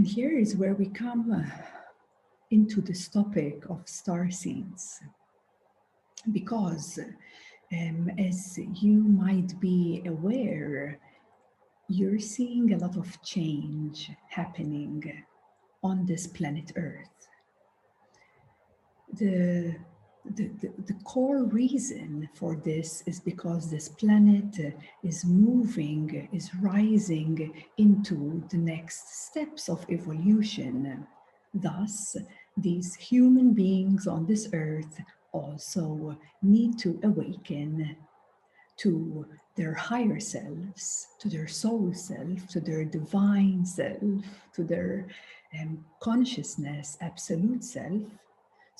And 0.00 0.08
here 0.08 0.38
is 0.38 0.56
where 0.56 0.72
we 0.72 0.86
come 0.86 1.30
uh, 1.30 1.44
into 2.50 2.80
this 2.80 3.06
topic 3.06 3.64
of 3.68 3.86
star 3.86 4.30
seeds. 4.30 4.98
Because, 6.32 6.98
um, 7.70 8.10
as 8.18 8.58
you 8.80 8.94
might 8.94 9.60
be 9.60 10.02
aware, 10.06 10.98
you're 11.88 12.18
seeing 12.18 12.72
a 12.72 12.78
lot 12.78 12.96
of 12.96 13.22
change 13.22 14.10
happening 14.30 15.22
on 15.82 16.06
this 16.06 16.26
planet 16.26 16.72
Earth. 16.76 17.28
The 19.12 19.76
the, 20.24 20.48
the, 20.60 20.72
the, 20.86 20.98
core 21.04 21.44
reason 21.44 22.28
for 22.34 22.54
this 22.56 23.02
is 23.06 23.20
because 23.20 23.70
this 23.70 23.88
planet 23.88 24.74
is 25.02 25.24
moving, 25.24 26.28
is 26.32 26.54
rising 26.56 27.64
into 27.78 28.42
the 28.50 28.58
next 28.58 29.26
steps 29.26 29.68
of 29.68 29.84
evolution. 29.88 31.06
Thus, 31.54 32.16
these 32.56 32.94
human 32.94 33.54
beings 33.54 34.06
on 34.06 34.26
this 34.26 34.48
earth 34.52 35.00
also 35.32 36.18
need 36.42 36.78
to 36.80 37.00
awaken 37.02 37.96
to 38.78 39.26
their 39.56 39.74
higher 39.74 40.20
selves, 40.20 41.08
to 41.18 41.28
their 41.28 41.48
soul 41.48 41.92
self, 41.92 42.46
to 42.48 42.60
their 42.60 42.84
divine 42.84 43.64
self, 43.64 44.24
to 44.54 44.64
their 44.64 45.06
um, 45.58 45.84
consciousness, 46.00 46.96
absolute 47.00 47.64
self, 47.64 48.02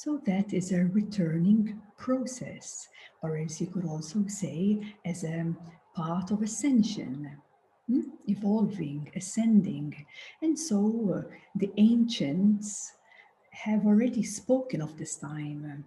so 0.02 0.18
that 0.24 0.54
is 0.54 0.72
a 0.72 0.86
returning 0.86 1.78
process, 1.98 2.88
or 3.20 3.36
as 3.36 3.60
you 3.60 3.66
could 3.66 3.84
also 3.84 4.24
say, 4.28 4.80
as 5.04 5.24
a 5.24 5.54
part 5.94 6.30
of 6.30 6.40
ascension, 6.40 7.30
hmm? 7.86 8.00
evolving, 8.26 9.12
ascending. 9.14 10.06
And 10.40 10.58
so 10.58 10.78
uh, 11.16 11.34
the 11.54 11.70
ancients 11.76 12.92
have 13.50 13.84
already 13.84 14.22
spoken 14.22 14.80
of 14.80 14.96
this 14.96 15.16
time. 15.16 15.84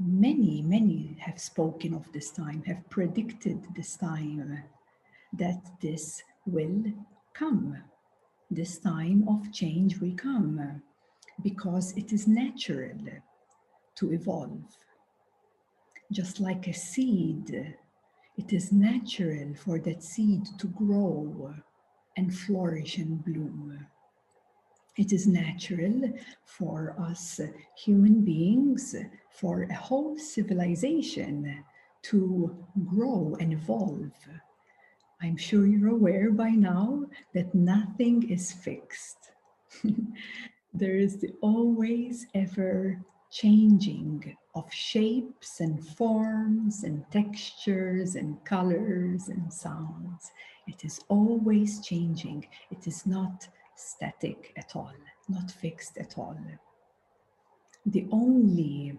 Many, 0.00 0.60
many 0.60 1.16
have 1.20 1.38
spoken 1.38 1.94
of 1.94 2.10
this 2.10 2.32
time, 2.32 2.64
have 2.66 2.90
predicted 2.90 3.68
this 3.76 3.94
time, 3.94 4.64
that 5.34 5.62
this 5.80 6.24
will 6.44 6.82
come. 7.34 7.84
This 8.50 8.78
time 8.78 9.28
of 9.28 9.52
change 9.52 10.00
will 10.00 10.16
come 10.16 10.82
because 11.42 11.92
it 11.96 12.12
is 12.12 12.26
natural 12.26 12.98
to 13.96 14.12
evolve. 14.12 14.62
Just 16.12 16.40
like 16.40 16.66
a 16.66 16.72
seed, 16.74 17.76
it 18.36 18.52
is 18.52 18.72
natural 18.72 19.54
for 19.54 19.78
that 19.80 20.02
seed 20.02 20.46
to 20.58 20.66
grow 20.68 21.54
and 22.16 22.34
flourish 22.34 22.98
and 22.98 23.24
bloom. 23.24 23.86
It 24.96 25.12
is 25.12 25.26
natural 25.26 26.12
for 26.44 26.94
us 26.98 27.40
human 27.76 28.24
beings, 28.24 28.94
for 29.30 29.62
a 29.62 29.74
whole 29.74 30.18
civilization 30.18 31.64
to 32.02 32.66
grow 32.86 33.36
and 33.40 33.52
evolve. 33.52 34.12
I'm 35.22 35.36
sure 35.36 35.66
you're 35.66 35.90
aware 35.90 36.30
by 36.30 36.50
now 36.50 37.04
that 37.34 37.54
nothing 37.54 38.30
is 38.30 38.52
fixed. 38.52 39.30
there 40.72 40.96
is 40.96 41.18
the 41.18 41.34
always 41.40 42.26
ever 42.34 43.00
changing 43.30 44.36
of 44.54 44.72
shapes 44.72 45.60
and 45.60 45.84
forms 45.96 46.84
and 46.84 47.04
textures 47.10 48.16
and 48.16 48.44
colors 48.44 49.28
and 49.28 49.52
sounds. 49.52 50.30
It 50.66 50.84
is 50.84 51.00
always 51.08 51.80
changing. 51.80 52.46
It 52.70 52.86
is 52.86 53.06
not 53.06 53.48
static 53.76 54.52
at 54.56 54.74
all, 54.74 54.92
not 55.28 55.50
fixed 55.50 55.96
at 55.98 56.18
all. 56.18 56.36
The 57.86 58.06
only 58.10 58.98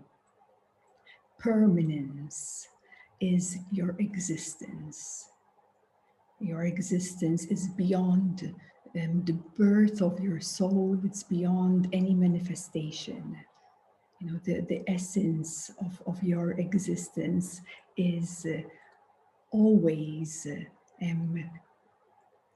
permanence 1.39 2.67
is 3.19 3.57
your 3.71 3.95
existence. 3.99 5.29
Your 6.39 6.63
existence 6.63 7.45
is 7.45 7.67
beyond 7.69 8.53
um, 8.95 9.23
the 9.25 9.33
birth 9.57 10.01
of 10.01 10.19
your 10.19 10.39
soul, 10.39 10.99
it's 11.03 11.23
beyond 11.23 11.87
any 11.93 12.13
manifestation. 12.13 13.37
You 14.19 14.33
know, 14.33 14.39
the, 14.43 14.61
the 14.61 14.83
essence 14.87 15.71
of, 15.79 16.01
of 16.05 16.23
your 16.23 16.51
existence 16.59 17.61
is 17.97 18.45
uh, 18.45 18.61
always 19.51 20.47
uh, 20.49 21.05
um, 21.05 21.43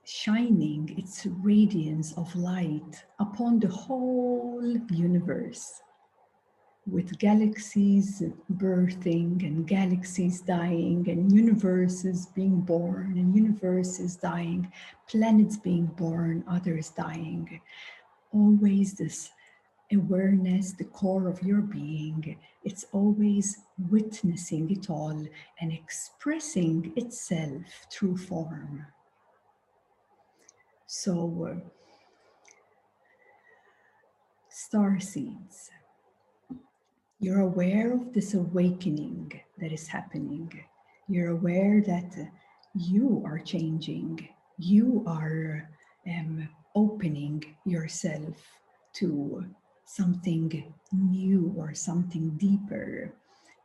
shining 0.03 0.95
its 0.97 1.25
radiance 1.25 2.13
of 2.13 2.35
light 2.35 3.03
upon 3.19 3.59
the 3.59 3.67
whole 3.67 4.77
universe 4.91 5.81
with 6.87 7.17
galaxies 7.17 8.21
birthing 8.53 9.43
and 9.43 9.67
galaxies 9.67 10.41
dying 10.41 11.03
and 11.09 11.31
universes 11.31 12.27
being 12.27 12.61
born 12.61 13.13
and 13.17 13.35
universes 13.35 14.15
dying, 14.15 14.71
planets 15.07 15.57
being 15.57 15.87
born, 15.87 16.43
others 16.47 16.89
dying. 16.89 17.59
Always 18.31 18.93
this 18.93 19.31
awareness, 19.91 20.73
the 20.73 20.83
core 20.83 21.27
of 21.27 21.41
your 21.41 21.61
being, 21.61 22.37
it's 22.63 22.85
always 22.91 23.57
witnessing 23.89 24.69
it 24.69 24.89
all 24.89 25.25
and 25.59 25.71
expressing 25.71 26.93
itself 26.95 27.87
through 27.91 28.17
form. 28.17 28.85
So, 30.85 31.49
uh, 31.51 31.69
star 34.49 34.99
seeds 34.99 35.71
you're 37.25 37.41
aware 37.41 37.91
of 37.91 38.13
this 38.13 38.35
awakening 38.35 39.31
that 39.57 39.71
is 39.71 39.87
happening. 39.87 40.47
You're 41.07 41.31
aware 41.31 41.81
that 41.81 42.13
you 42.75 43.23
are 43.25 43.39
changing. 43.39 44.29
You 44.59 45.03
are 45.07 45.67
um, 46.07 46.47
opening 46.75 47.43
yourself 47.65 48.35
to 48.97 49.43
something 49.85 50.71
new 50.91 51.51
or 51.57 51.73
something 51.73 52.29
deeper. 52.37 53.11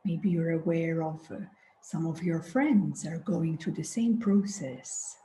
Maybe 0.05 0.31
you're 0.31 0.53
aware 0.53 1.03
of 1.03 1.19
uh, 1.31 1.45
some 1.83 2.07
of 2.07 2.23
your 2.23 2.41
friends 2.41 3.05
are 3.05 3.19
going 3.19 3.59
through 3.59 3.73
the 3.73 3.83
same 3.83 4.17
process 4.17 5.17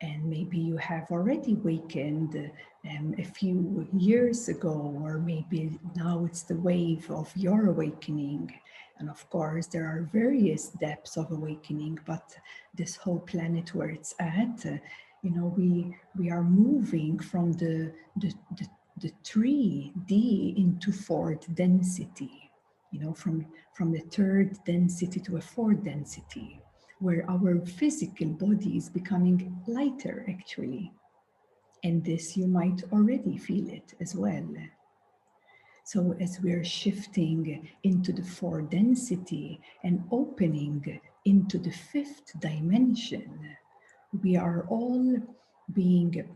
and 0.00 0.24
maybe 0.24 0.58
you 0.58 0.76
have 0.76 1.10
already 1.10 1.54
awakened 1.54 2.50
um, 2.88 3.14
a 3.18 3.24
few 3.24 3.88
years 3.96 4.48
ago, 4.48 4.96
or 5.02 5.18
maybe 5.18 5.78
now 5.96 6.24
it's 6.24 6.42
the 6.42 6.56
wave 6.56 7.10
of 7.10 7.30
your 7.36 7.66
awakening. 7.66 8.52
And 8.98 9.10
of 9.10 9.28
course, 9.30 9.66
there 9.66 9.84
are 9.84 10.08
various 10.12 10.68
depths 10.68 11.16
of 11.16 11.30
awakening, 11.30 11.98
but 12.06 12.36
this 12.74 12.96
whole 12.96 13.20
planet 13.20 13.74
where 13.74 13.90
it's 13.90 14.14
at, 14.20 14.66
uh, 14.66 14.78
you 15.22 15.30
know, 15.30 15.52
we 15.56 15.96
we 16.16 16.30
are 16.30 16.44
moving 16.44 17.18
from 17.18 17.52
the 17.52 17.92
the, 18.16 18.32
the 18.56 18.68
the 19.00 19.12
3D 19.24 20.56
into 20.56 20.92
fourth 20.92 21.52
density, 21.54 22.50
you 22.90 23.00
know, 23.00 23.12
from, 23.12 23.46
from 23.74 23.92
the 23.92 24.00
third 24.00 24.56
density 24.64 25.20
to 25.20 25.36
a 25.36 25.40
fourth 25.40 25.84
density 25.84 26.60
where 27.00 27.24
our 27.30 27.60
physical 27.64 28.28
body 28.28 28.76
is 28.76 28.88
becoming 28.88 29.60
lighter 29.66 30.24
actually. 30.28 30.92
And 31.84 32.04
this 32.04 32.36
you 32.36 32.46
might 32.46 32.82
already 32.92 33.38
feel 33.38 33.68
it 33.68 33.94
as 34.00 34.14
well. 34.14 34.48
So 35.84 36.14
as 36.20 36.38
we're 36.42 36.64
shifting 36.64 37.68
into 37.82 38.12
the 38.12 38.22
four 38.22 38.60
density 38.62 39.60
and 39.84 40.04
opening 40.10 41.00
into 41.24 41.58
the 41.58 41.70
fifth 41.70 42.38
dimension, 42.40 43.56
we 44.22 44.36
are 44.36 44.66
all 44.68 45.16
being 45.72 46.28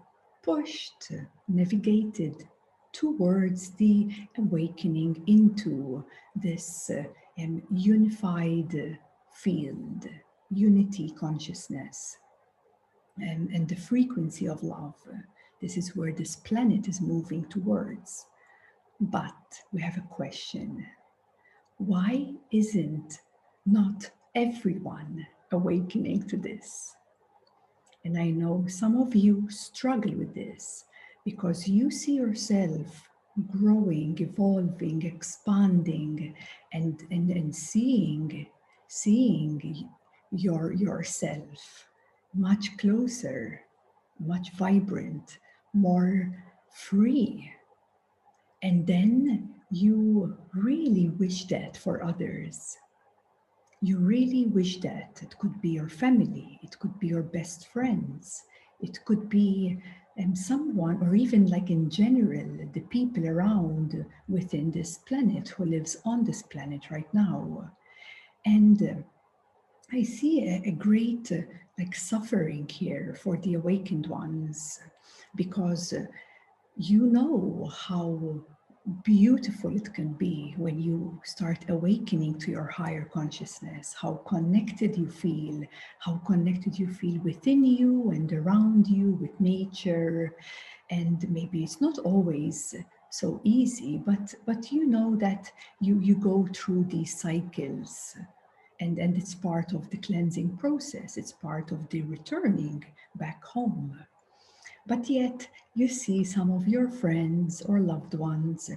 pushed, 0.42 1.12
navigated 1.48 2.48
towards 2.92 3.70
the 3.72 4.08
awakening 4.38 5.22
into 5.26 6.04
this 6.36 6.90
um, 7.38 7.62
unified 7.70 8.98
field 9.32 10.08
unity 10.52 11.10
consciousness 11.10 12.18
and, 13.18 13.50
and 13.50 13.68
the 13.68 13.76
frequency 13.76 14.48
of 14.48 14.62
love. 14.62 14.94
This 15.60 15.76
is 15.76 15.96
where 15.96 16.12
this 16.12 16.36
planet 16.36 16.88
is 16.88 17.00
moving 17.00 17.44
towards. 17.46 18.26
But 19.00 19.34
we 19.72 19.80
have 19.82 19.96
a 19.96 20.14
question. 20.14 20.86
Why 21.78 22.34
isn't 22.52 23.20
not 23.66 24.10
everyone 24.34 25.26
awakening 25.50 26.28
to 26.28 26.36
this? 26.36 26.94
And 28.04 28.18
I 28.18 28.30
know 28.30 28.64
some 28.68 29.00
of 29.00 29.14
you 29.14 29.48
struggle 29.48 30.14
with 30.14 30.34
this 30.34 30.84
because 31.24 31.68
you 31.68 31.90
see 31.90 32.14
yourself 32.14 33.08
growing, 33.50 34.18
evolving, 34.20 35.02
expanding, 35.02 36.34
and, 36.72 37.02
and, 37.10 37.30
and 37.30 37.54
seeing, 37.54 38.46
seeing 38.88 39.88
your 40.32 40.72
yourself 40.72 41.88
much 42.34 42.76
closer, 42.78 43.60
much 44.18 44.52
vibrant, 44.52 45.38
more 45.74 46.32
free. 46.72 47.50
And 48.62 48.86
then 48.86 49.54
you 49.70 50.36
really 50.54 51.08
wish 51.08 51.46
that 51.46 51.76
for 51.76 52.02
others. 52.02 52.76
You 53.80 53.98
really 53.98 54.46
wish 54.46 54.80
that. 54.80 55.20
It 55.22 55.36
could 55.38 55.60
be 55.60 55.70
your 55.70 55.88
family, 55.88 56.58
it 56.62 56.78
could 56.78 56.98
be 57.00 57.08
your 57.08 57.22
best 57.22 57.68
friends, 57.68 58.44
it 58.80 59.04
could 59.04 59.28
be 59.28 59.78
um, 60.22 60.36
someone, 60.36 61.02
or 61.02 61.14
even 61.16 61.46
like 61.46 61.70
in 61.70 61.90
general, 61.90 62.68
the 62.72 62.80
people 62.80 63.26
around 63.26 64.04
within 64.28 64.70
this 64.70 64.98
planet 64.98 65.48
who 65.48 65.64
lives 65.64 65.96
on 66.04 66.22
this 66.24 66.42
planet 66.42 66.90
right 66.90 67.12
now. 67.12 67.70
And 68.44 68.82
uh, 68.82 68.94
I 69.94 70.02
see 70.02 70.48
a, 70.48 70.62
a 70.68 70.72
great 70.72 71.30
uh, 71.32 71.42
like 71.78 71.94
suffering 71.94 72.66
here 72.66 73.14
for 73.22 73.36
the 73.38 73.54
awakened 73.54 74.06
ones 74.06 74.80
because 75.36 75.92
uh, 75.92 76.06
you 76.76 77.06
know 77.06 77.70
how 77.74 78.40
beautiful 79.04 79.76
it 79.76 79.92
can 79.92 80.14
be 80.14 80.54
when 80.56 80.80
you 80.80 81.20
start 81.24 81.66
awakening 81.68 82.38
to 82.38 82.50
your 82.50 82.66
higher 82.66 83.04
consciousness, 83.04 83.94
how 84.00 84.14
connected 84.26 84.96
you 84.96 85.10
feel, 85.10 85.62
how 85.98 86.16
connected 86.26 86.78
you 86.78 86.88
feel 86.88 87.20
within 87.20 87.62
you 87.62 88.10
and 88.10 88.32
around 88.32 88.88
you 88.88 89.12
with 89.20 89.38
nature. 89.40 90.34
And 90.90 91.28
maybe 91.30 91.62
it's 91.62 91.82
not 91.82 91.98
always 91.98 92.74
so 93.10 93.40
easy, 93.44 93.98
but 93.98 94.34
but 94.46 94.72
you 94.72 94.86
know 94.86 95.16
that 95.16 95.52
you 95.80 96.00
you 96.00 96.16
go 96.16 96.48
through 96.54 96.84
these 96.84 97.20
cycles 97.20 98.16
and, 98.82 98.98
and 98.98 99.16
it's 99.16 99.34
part 99.34 99.72
of 99.72 99.88
the 99.90 99.96
cleansing 99.96 100.56
process, 100.56 101.16
it's 101.16 101.32
part 101.32 101.70
of 101.70 101.88
the 101.90 102.02
returning 102.02 102.84
back 103.14 103.44
home. 103.44 103.96
But 104.86 105.08
yet 105.08 105.48
you 105.74 105.86
see 105.86 106.24
some 106.24 106.50
of 106.50 106.66
your 106.66 106.88
friends 106.88 107.62
or 107.62 107.78
loved 107.78 108.14
ones, 108.14 108.70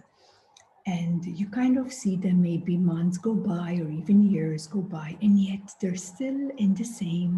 and 0.85 1.25
you 1.25 1.47
kind 1.49 1.77
of 1.79 1.91
see 1.91 2.15
them 2.15 2.43
maybe 2.43 2.77
months 2.77 3.17
go 3.17 3.33
by 3.33 3.79
or 3.83 3.89
even 3.89 4.29
years 4.29 4.67
go 4.67 4.81
by, 4.81 5.17
and 5.23 5.39
yet 5.39 5.73
they're 5.81 5.95
still 5.95 6.51
in 6.57 6.75
the 6.75 6.85
same 6.85 7.35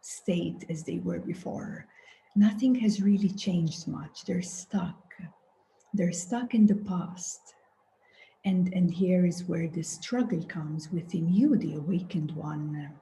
state 0.00 0.64
as 0.70 0.84
they 0.84 0.98
were 0.98 1.18
before. 1.18 1.86
Nothing 2.36 2.76
has 2.76 3.02
really 3.02 3.30
changed 3.30 3.88
much. 3.88 4.24
They're 4.24 4.42
stuck. 4.42 5.14
They're 5.92 6.12
stuck 6.12 6.54
in 6.54 6.66
the 6.66 6.76
past. 6.76 7.54
And, 8.44 8.72
and 8.72 8.92
here 8.92 9.26
is 9.26 9.44
where 9.44 9.68
the 9.68 9.82
struggle 9.82 10.42
comes 10.44 10.90
within 10.92 11.28
you, 11.32 11.56
the 11.56 11.74
awakened 11.74 12.32
one. 12.32 12.92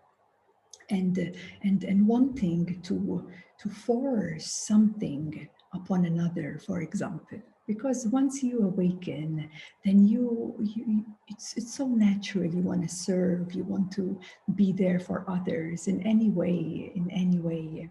And 0.89 1.37
and 1.65 1.83
and 1.83 2.07
wanting 2.07 2.81
to 2.83 3.29
to 3.59 3.69
force 3.69 4.53
something 4.53 5.49
upon 5.75 6.05
another 6.05 6.61
for 6.65 6.81
example 6.81 7.41
because 7.67 8.07
once 8.07 8.43
you 8.43 8.63
awaken 8.63 9.51
then 9.85 10.07
you, 10.07 10.55
you 10.61 11.05
it's 11.29 11.57
it's 11.57 11.75
so 11.75 11.87
natural. 11.89 12.47
You 12.47 12.61
want 12.61 12.83
to 12.83 12.89
serve 12.89 13.53
you 13.53 13.65
want 13.65 13.91
to 13.93 14.19
be 14.55 14.73
there 14.73 15.01
for 15.01 15.25
others 15.29 15.89
in 15.89 16.01
any 16.07 16.31
way 16.31 16.93
in 16.95 17.11
any 17.11 17.39
way. 17.39 17.91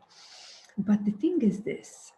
But 0.77 1.03
the 1.05 1.11
thing 1.11 1.41
is 1.41 1.61
this 1.61 2.11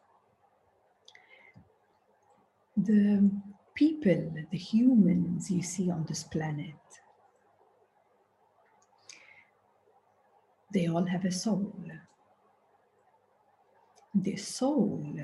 the 2.75 3.31
people 3.77 4.21
the 4.51 4.57
humans 4.57 5.51
you 5.51 5.62
see 5.62 5.89
on 5.91 6.03
this 6.09 6.24
planet 6.24 6.75
they 10.74 10.88
all 10.88 11.06
have 11.06 11.25
a 11.25 11.31
soul. 11.31 11.74
The 14.13 14.35
soul 14.35 15.15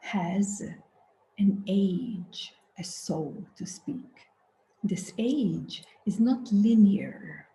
has 0.00 0.62
an 1.38 1.62
age, 1.66 2.54
a 2.78 2.84
soul 2.84 3.34
to 3.56 3.66
speak. 3.66 4.26
This 4.82 5.12
age 5.18 5.84
is 6.06 6.20
not 6.20 6.50
linear. 6.52 7.46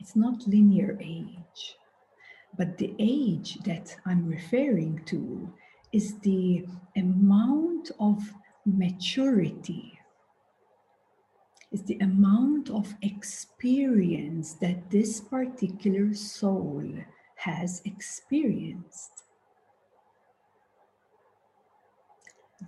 It's 0.00 0.16
not 0.16 0.46
linear 0.46 0.98
age. 1.00 1.76
But 2.56 2.78
the 2.78 2.94
age 2.98 3.58
that 3.64 3.96
I'm 4.06 4.26
referring 4.26 5.02
to 5.06 5.52
is 5.92 6.18
the 6.20 6.66
amount 6.96 7.90
of 8.00 8.18
maturity 8.66 9.98
is 11.72 11.82
the 11.82 11.98
amount 11.98 12.70
of 12.70 12.94
experience 13.02 14.54
that 14.54 14.90
this 14.90 15.20
particular 15.20 16.14
soul 16.14 16.84
has 17.36 17.82
experienced. 17.84 19.24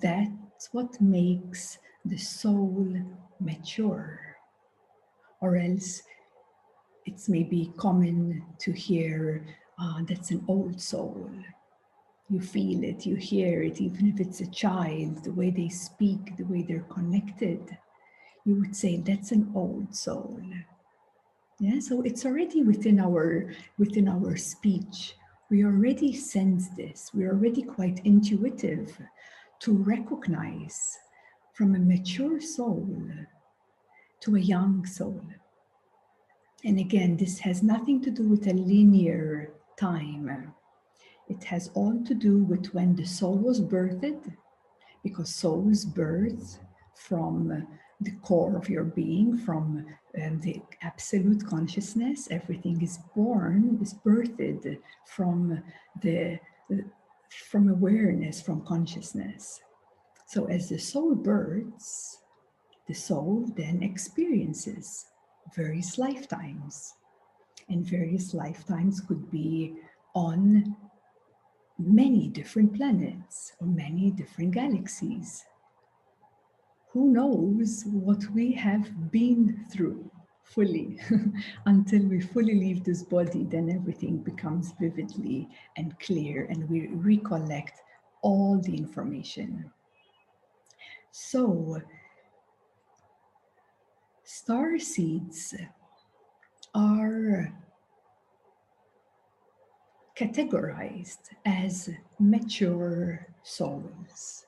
That's 0.02 0.69
what 0.72 1.00
makes 1.00 1.78
the 2.04 2.19
soul 2.19 2.94
mature. 3.40 4.20
Or 5.40 5.56
else 5.56 6.02
it's 7.04 7.28
maybe 7.28 7.72
common 7.76 8.44
to 8.58 8.72
hear 8.72 9.46
uh, 9.78 10.02
that's 10.08 10.31
an 10.31 10.44
old 10.48 10.81
soul. 10.81 11.31
You 12.28 12.40
feel 12.40 12.82
it, 12.82 13.06
you 13.06 13.14
hear 13.14 13.62
it, 13.62 13.81
even 13.81 14.06
if 14.06 14.20
it's 14.20 14.40
a 14.40 14.50
child, 14.50 15.23
the 15.23 15.32
way 15.32 15.50
they 15.50 15.69
speak, 15.69 16.37
the 16.37 16.44
way 16.44 16.62
they're 16.62 16.81
connected 16.90 17.76
you 18.46 18.55
would 18.55 18.76
say 18.76 18.96
that's 18.99 19.32
an 19.32 19.50
old 19.55 19.94
soul. 19.94 20.40
Yeah, 21.58 21.81
so 21.81 22.02
it's 22.02 22.25
already 22.25 22.62
within 22.62 23.00
our 23.00 23.52
within 23.76 24.08
our 24.08 24.37
speech. 24.37 25.17
We 25.50 25.64
already 25.64 26.12
sense 26.12 26.69
this. 26.76 27.11
We're 27.12 27.32
already 27.32 27.62
quite 27.62 28.00
intuitive 28.05 28.96
to 29.61 29.72
recognize 29.72 30.96
from 31.55 31.75
a 31.75 31.79
mature 31.79 32.40
soul 32.40 32.88
to 34.20 34.37
a 34.37 34.40
young 34.40 34.87
soul. 34.87 35.22
And 36.64 36.79
again, 36.79 37.17
this 37.17 37.40
has 37.40 37.62
nothing 37.62 38.00
to 38.02 38.11
do 38.11 38.29
with 38.29 38.46
a 38.46 38.52
linear 38.52 39.50
time. 39.76 40.52
It 41.28 41.43
has 41.44 41.70
all 41.75 42.02
to 42.05 42.14
do 42.14 42.38
with 42.38 42.73
when 42.75 42.94
the 42.94 43.05
soul 43.05 43.38
was 43.38 43.61
birthed, 43.61 44.32
because 45.02 45.34
souls 45.34 45.84
birth 45.84 46.58
from 46.94 47.67
the 48.00 48.12
core 48.23 48.56
of 48.56 48.69
your 48.69 48.84
being 48.84 49.39
from 49.39 49.86
um, 50.22 50.41
the 50.41 50.60
absolute 50.82 51.46
consciousness. 51.46 52.29
Everything 52.31 52.82
is 52.82 52.98
born 53.15 53.79
is 53.81 53.94
birthed 53.94 54.79
from 55.06 55.62
the 56.03 56.39
from 57.29 57.69
awareness 57.69 58.41
from 58.41 58.65
consciousness. 58.65 59.60
So 60.27 60.46
as 60.46 60.69
the 60.69 60.79
soul 60.79 61.15
births 61.15 62.19
the 62.86 62.94
soul 62.94 63.46
then 63.56 63.82
experiences 63.82 65.06
various 65.55 65.98
lifetimes. 65.98 66.94
And 67.69 67.84
various 67.84 68.32
lifetimes 68.32 69.00
could 69.00 69.31
be 69.31 69.74
on 70.15 70.77
many 71.78 72.28
different 72.28 72.74
planets 72.74 73.52
or 73.60 73.66
many 73.66 74.10
different 74.10 74.52
galaxies. 74.52 75.44
Who 76.92 77.10
knows 77.12 77.84
what 77.86 78.24
we 78.30 78.52
have 78.52 79.10
been 79.10 79.66
through 79.70 80.10
fully 80.42 80.98
until 81.66 82.02
we 82.06 82.20
fully 82.20 82.54
leave 82.54 82.84
this 82.84 83.02
body 83.02 83.44
then 83.50 83.68
everything 83.68 84.18
becomes 84.18 84.72
vividly 84.80 85.48
and 85.76 85.98
clear 85.98 86.46
and 86.48 86.68
we 86.70 86.86
recollect 86.88 87.82
all 88.22 88.58
the 88.60 88.76
information. 88.76 89.70
So 91.10 91.80
star 94.24 94.78
seeds 94.78 95.54
are 96.74 97.52
categorized 100.17 101.31
as 101.44 101.91
mature 102.19 103.27
souls 103.43 104.46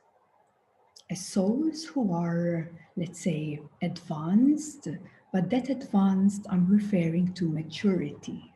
as 1.11 1.25
souls 1.25 1.85
who 1.85 2.13
are, 2.13 2.71
let's 2.97 3.23
say, 3.25 3.61
advanced, 3.83 4.89
but 5.33 5.49
that 5.51 5.71
advanced, 5.71 6.47
I'm 6.51 6.67
referring 6.69 7.33
to 7.35 7.49
maturity. 7.49 8.53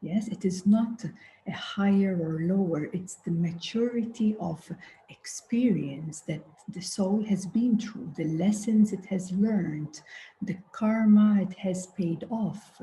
Yes, 0.00 0.28
it 0.28 0.44
is 0.44 0.66
not 0.66 1.04
a 1.46 1.52
higher 1.52 2.18
or 2.20 2.40
lower, 2.40 2.86
it's 2.92 3.16
the 3.16 3.30
maturity 3.30 4.34
of 4.40 4.68
experience 5.10 6.20
that 6.20 6.42
the 6.68 6.80
soul 6.80 7.22
has 7.24 7.46
been 7.46 7.78
through, 7.78 8.12
the 8.16 8.24
lessons 8.24 8.92
it 8.92 9.04
has 9.06 9.30
learned, 9.32 10.00
the 10.40 10.56
karma 10.72 11.42
it 11.42 11.52
has 11.58 11.86
paid 11.86 12.24
off, 12.30 12.80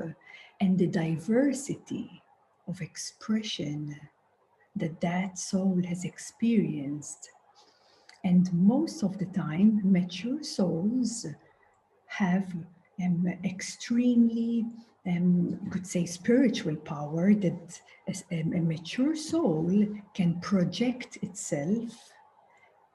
and 0.61 0.77
the 0.77 0.87
diversity 0.87 2.21
of 2.69 2.81
expression 2.81 3.99
that 4.75 5.01
that 5.01 5.37
soul 5.37 5.81
has 5.87 6.05
experienced. 6.05 7.29
And 8.23 8.51
most 8.53 9.03
of 9.03 9.17
the 9.17 9.25
time, 9.25 9.81
mature 9.83 10.43
souls 10.43 11.25
have 12.05 12.53
um, 13.03 13.25
extremely, 13.43 14.65
um, 15.07 15.59
could 15.71 15.87
say, 15.87 16.05
spiritual 16.05 16.75
power 16.75 17.33
that 17.33 17.81
a, 18.31 18.39
a 18.39 18.61
mature 18.61 19.15
soul 19.15 19.87
can 20.13 20.39
project 20.41 21.17
itself 21.21 22.11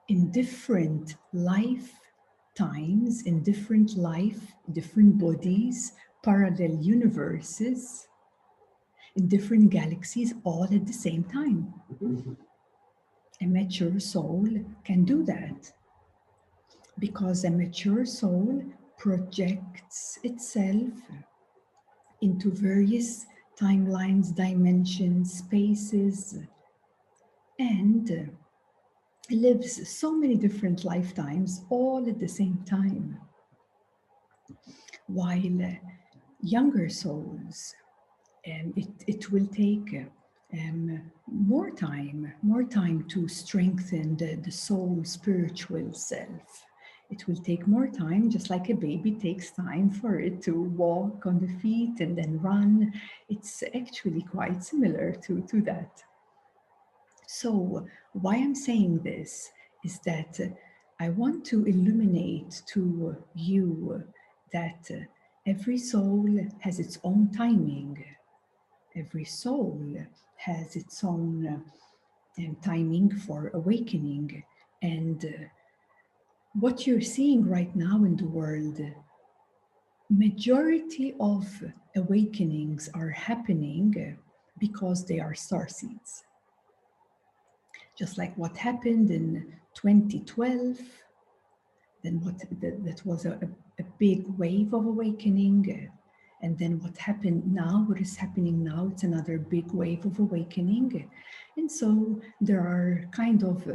in 0.08 0.30
different 0.30 1.16
lifetimes, 1.32 3.22
in 3.22 3.42
different 3.42 3.96
life, 3.96 4.52
different 4.72 5.18
bodies, 5.18 5.92
parallel 6.22 6.76
universes, 6.82 8.08
in 9.16 9.28
different 9.28 9.70
galaxies, 9.70 10.34
all 10.44 10.64
at 10.64 10.86
the 10.86 10.92
same 10.92 11.24
time. 11.24 11.72
A 13.40 13.46
mature 13.46 14.00
soul 14.00 14.48
can 14.84 15.04
do 15.04 15.24
that 15.24 15.72
because 16.98 17.44
a 17.44 17.50
mature 17.50 18.04
soul 18.04 18.62
projects 18.98 20.18
itself 20.22 20.92
into 22.20 22.50
various 22.50 23.26
timelines, 23.60 24.34
dimensions, 24.34 25.34
spaces, 25.34 26.38
and 27.58 28.30
lives 29.30 29.88
so 29.88 30.12
many 30.12 30.36
different 30.36 30.84
lifetimes 30.84 31.62
all 31.70 32.08
at 32.08 32.18
the 32.18 32.28
same 32.28 32.62
time. 32.66 33.18
While 35.06 35.76
younger 36.40 36.88
souls, 36.88 37.74
um, 38.46 38.72
it, 38.76 38.88
it 39.06 39.30
will 39.30 39.46
take 39.46 40.06
um, 40.52 41.10
more 41.26 41.70
time, 41.70 42.32
more 42.42 42.64
time 42.64 43.04
to 43.08 43.28
strengthen 43.28 44.16
the, 44.16 44.36
the 44.36 44.52
soul 44.52 45.00
spiritual 45.04 45.92
self. 45.92 46.64
It 47.10 47.26
will 47.28 47.36
take 47.36 47.66
more 47.66 47.86
time, 47.86 48.30
just 48.30 48.50
like 48.50 48.70
a 48.70 48.74
baby 48.74 49.12
takes 49.12 49.50
time 49.50 49.90
for 49.90 50.18
it 50.18 50.42
to 50.42 50.62
walk 50.62 51.26
on 51.26 51.38
the 51.38 51.52
feet 51.60 52.00
and 52.00 52.16
then 52.16 52.40
run. 52.40 52.92
It's 53.28 53.62
actually 53.74 54.22
quite 54.22 54.64
similar 54.64 55.12
to, 55.26 55.42
to 55.42 55.60
that. 55.62 56.02
So, 57.26 57.86
why 58.12 58.36
I'm 58.36 58.54
saying 58.54 59.00
this 59.00 59.50
is 59.84 59.98
that 60.00 60.40
I 61.00 61.10
want 61.10 61.44
to 61.46 61.64
illuminate 61.64 62.62
to 62.72 63.16
you 63.34 64.04
that 64.52 64.90
every 65.46 65.78
soul 65.78 66.28
has 66.60 66.78
its 66.78 66.98
own 67.04 67.30
timing. 67.32 68.04
Every 68.96 69.24
soul 69.24 69.80
has 70.36 70.76
its 70.76 71.02
own 71.02 71.62
uh, 72.38 72.42
timing 72.62 73.10
for 73.10 73.50
awakening. 73.54 74.42
And 74.82 75.24
uh, 75.24 75.44
what 76.60 76.86
you're 76.86 77.00
seeing 77.00 77.48
right 77.48 77.74
now 77.74 78.04
in 78.04 78.16
the 78.16 78.26
world, 78.26 78.80
majority 80.10 81.14
of 81.18 81.46
awakenings 81.96 82.88
are 82.94 83.10
happening 83.10 84.16
because 84.58 85.04
they 85.04 85.18
are 85.18 85.34
star 85.34 85.68
seeds. 85.68 86.24
Just 87.98 88.18
like 88.18 88.36
what 88.36 88.56
happened 88.56 89.10
in 89.10 89.52
2012, 89.74 90.78
then 92.02 92.20
what 92.20 92.38
that, 92.60 92.84
that 92.84 93.06
was 93.06 93.24
a, 93.24 93.38
a 93.78 93.84
big 93.98 94.26
wave 94.38 94.74
of 94.74 94.86
awakening. 94.86 95.90
And 96.44 96.58
then 96.58 96.78
what 96.80 96.96
happened 96.98 97.50
now, 97.50 97.84
what 97.88 97.98
is 97.98 98.16
happening 98.16 98.62
now, 98.62 98.90
it's 98.92 99.02
another 99.02 99.38
big 99.38 99.72
wave 99.72 100.04
of 100.04 100.18
awakening. 100.18 101.08
And 101.56 101.72
so 101.72 102.20
there 102.38 102.60
are 102.60 103.08
kind 103.12 103.42
of 103.42 103.66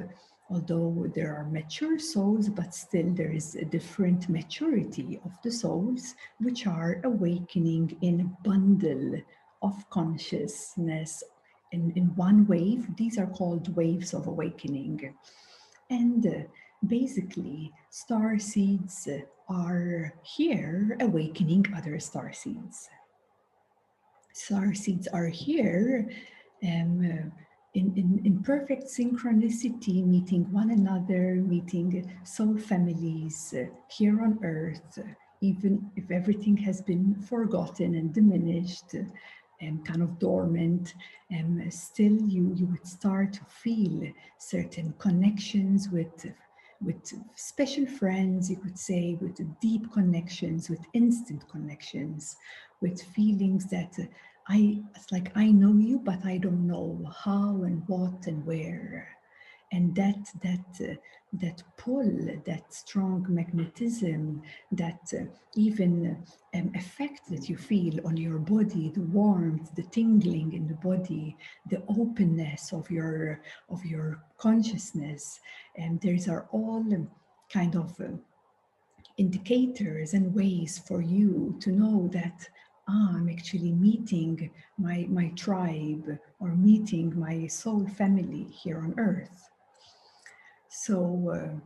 although 0.51 1.11
there 1.15 1.35
are 1.35 1.45
mature 1.45 1.97
souls, 1.99 2.47
but 2.49 2.73
still 2.73 3.11
there 3.13 3.31
is 3.31 3.55
a 3.55 3.65
different 3.65 4.29
maturity 4.29 5.19
of 5.25 5.31
the 5.43 5.51
souls 5.51 6.15
which 6.39 6.67
are 6.67 7.01
awakening 7.03 7.97
in 8.01 8.21
a 8.21 8.47
bundle 8.47 9.19
of 9.61 9.89
consciousness 9.89 11.23
in, 11.71 11.91
in 11.95 12.15
one 12.15 12.45
wave. 12.47 12.87
These 12.97 13.17
are 13.17 13.27
called 13.27 13.75
waves 13.75 14.13
of 14.13 14.27
awakening. 14.27 15.13
And 15.89 16.25
uh, 16.25 16.43
basically, 16.85 17.71
star 17.89 18.39
seeds 18.39 19.07
are 19.49 20.13
here 20.23 20.97
awakening 21.01 21.65
other 21.75 21.99
star 21.99 22.31
seeds. 22.31 22.89
Star 24.33 24.73
seeds 24.73 25.07
are 25.07 25.27
here 25.27 26.09
um, 26.63 27.31
in, 27.73 27.93
in, 27.95 28.21
in 28.25 28.43
perfect 28.43 28.83
synchronicity, 28.83 30.05
meeting 30.05 30.51
one 30.51 30.71
another, 30.71 31.35
meeting 31.35 32.09
soul 32.23 32.57
families 32.57 33.53
uh, 33.57 33.65
here 33.89 34.21
on 34.21 34.39
earth, 34.43 34.99
even 35.41 35.91
if 35.95 36.09
everything 36.11 36.57
has 36.57 36.81
been 36.81 37.15
forgotten 37.21 37.95
and 37.95 38.13
diminished 38.13 38.95
and 39.61 39.85
kind 39.85 40.01
of 40.01 40.17
dormant, 40.19 40.93
um, 41.37 41.61
still 41.69 42.17
you, 42.27 42.53
you 42.55 42.65
would 42.67 42.87
start 42.87 43.33
to 43.33 43.45
feel 43.45 44.09
certain 44.37 44.93
connections 44.97 45.89
with 45.89 46.25
with 46.81 47.13
special 47.35 47.85
friends, 47.85 48.49
you 48.49 48.57
could 48.57 48.77
say, 48.77 49.17
with 49.21 49.39
deep 49.59 49.91
connections, 49.91 50.69
with 50.69 50.79
instant 50.93 51.47
connections, 51.49 52.37
with 52.81 53.01
feelings 53.01 53.65
that 53.67 53.93
uh, 53.99 54.03
I 54.47 54.81
it's 54.95 55.11
like 55.11 55.31
I 55.35 55.51
know 55.51 55.75
you, 55.75 55.99
but 55.99 56.25
I 56.25 56.37
don't 56.37 56.65
know 56.65 56.99
how 57.23 57.63
and 57.63 57.83
what 57.87 58.27
and 58.27 58.45
where. 58.45 59.18
And 59.71 59.95
that 59.95 60.31
that 60.41 60.89
uh, 60.89 60.95
that 61.33 61.61
pull, 61.77 62.11
that 62.45 62.73
strong 62.73 63.25
magnetism, 63.29 64.41
that 64.71 65.01
uh, 65.13 65.25
even 65.55 66.25
um, 66.55 66.71
effect 66.73 67.29
that 67.29 67.47
you 67.47 67.55
feel 67.55 68.05
on 68.07 68.17
your 68.17 68.39
body, 68.39 68.89
the 68.89 69.01
warmth, 69.01 69.75
the 69.75 69.83
tingling 69.83 70.53
in 70.53 70.67
the 70.67 70.73
body, 70.75 71.37
the 71.69 71.83
openness 71.87 72.73
of 72.73 72.89
your 72.89 73.41
of 73.69 73.85
your 73.85 74.23
consciousness, 74.37 75.39
and 75.75 76.01
these 76.01 76.27
are 76.27 76.47
all 76.51 76.83
kind 77.53 77.75
of 77.75 77.99
uh, 78.01 78.07
indicators 79.17 80.13
and 80.13 80.33
ways 80.33 80.81
for 80.87 81.01
you 81.01 81.55
to 81.59 81.71
know 81.71 82.09
that 82.11 82.47
ah, 82.89 83.15
I'm 83.15 83.29
actually 83.29 83.71
meeting 83.71 84.49
my, 84.77 85.05
my 85.09 85.29
tribe 85.35 86.17
or 86.39 86.55
meeting 86.55 87.17
my 87.19 87.47
soul 87.47 87.87
family 87.87 88.47
here 88.49 88.79
on 88.79 88.95
earth. 88.97 89.49
So 90.69 91.31
uh, 91.35 91.59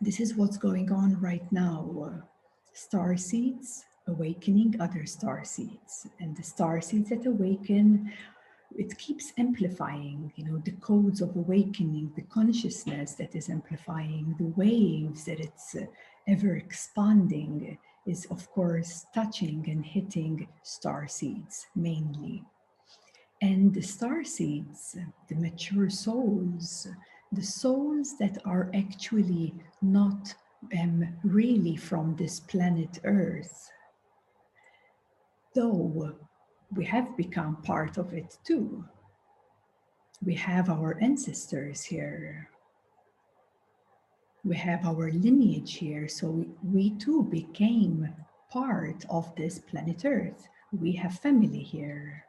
this 0.00 0.20
is 0.20 0.34
what's 0.34 0.58
going 0.58 0.92
on 0.92 1.20
right 1.20 1.50
now. 1.50 2.12
Uh, 2.12 2.20
star 2.72 3.16
seeds 3.16 3.84
awakening 4.08 4.76
other 4.80 5.06
star 5.06 5.44
seeds 5.44 6.06
and 6.20 6.36
the 6.36 6.42
star 6.42 6.80
seeds 6.80 7.08
that 7.08 7.26
awaken 7.26 8.12
it 8.76 8.96
keeps 8.98 9.32
amplifying 9.36 10.30
you 10.36 10.44
know 10.44 10.58
the 10.58 10.70
codes 10.72 11.20
of 11.20 11.34
awakening 11.34 12.12
the 12.14 12.22
consciousness 12.22 13.14
that 13.14 13.34
is 13.34 13.48
amplifying 13.48 14.36
the 14.38 14.52
waves 14.54 15.24
that 15.24 15.40
it's 15.40 15.74
uh, 15.74 15.86
ever 16.28 16.56
expanding 16.56 17.78
is, 18.06 18.26
of 18.26 18.50
course, 18.50 19.06
touching 19.14 19.64
and 19.68 19.84
hitting 19.84 20.46
star 20.62 21.08
seeds 21.08 21.66
mainly. 21.74 22.44
And 23.42 23.74
the 23.74 23.82
star 23.82 24.24
seeds, 24.24 24.96
the 25.28 25.34
mature 25.34 25.90
souls, 25.90 26.88
the 27.32 27.42
souls 27.42 28.16
that 28.18 28.38
are 28.44 28.70
actually 28.74 29.54
not 29.82 30.34
um, 30.80 31.06
really 31.24 31.76
from 31.76 32.16
this 32.16 32.40
planet 32.40 32.98
Earth, 33.04 33.70
though 35.54 36.12
we 36.74 36.84
have 36.84 37.16
become 37.16 37.56
part 37.62 37.98
of 37.98 38.12
it 38.12 38.38
too. 38.44 38.84
We 40.24 40.34
have 40.34 40.70
our 40.70 40.98
ancestors 41.00 41.82
here 41.82 42.48
we 44.46 44.54
have 44.56 44.86
our 44.86 45.10
lineage 45.10 45.74
here. 45.74 46.06
So 46.06 46.46
we 46.62 46.90
too 46.90 47.24
became 47.24 48.14
part 48.48 49.04
of 49.10 49.34
this 49.34 49.58
planet 49.58 50.04
Earth. 50.04 50.46
We 50.72 50.92
have 50.92 51.18
family 51.18 51.62
here. 51.62 52.25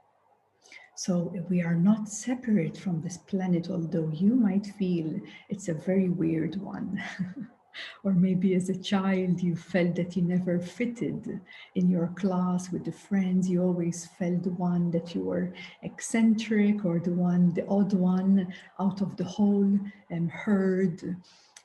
So 0.98 1.32
we 1.48 1.62
are 1.62 1.76
not 1.76 2.10
separate 2.10 2.76
from 2.76 3.02
this 3.02 3.18
planet, 3.18 3.70
although 3.70 4.10
you 4.12 4.34
might 4.34 4.66
feel 4.66 5.20
it's 5.48 5.68
a 5.68 5.76
very 5.76 6.10
weird 6.10 6.60
one. 6.60 7.04
or 8.04 8.14
maybe 8.14 8.56
as 8.56 8.70
a 8.70 8.82
child 8.82 9.40
you 9.40 9.56
felt 9.56 9.94
that 9.94 10.18
you 10.18 10.24
never 10.24 10.58
fitted 10.60 11.40
in 11.76 11.88
your 11.88 12.08
class 12.16 12.72
with 12.72 12.84
the 12.84 12.92
friends 12.92 13.48
you 13.48 13.62
always 13.62 14.08
felt 14.18 14.42
the 14.42 14.54
one 14.54 14.90
that 14.90 15.14
you 15.14 15.22
were 15.22 15.54
eccentric 15.84 16.84
or 16.84 16.98
the 16.98 17.14
one 17.14 17.54
the 17.54 17.68
odd 17.68 17.94
one 17.94 18.52
out 18.80 19.00
of 19.00 19.16
the 19.18 19.24
whole 19.24 19.80
um, 20.12 20.28
herd 20.30 21.16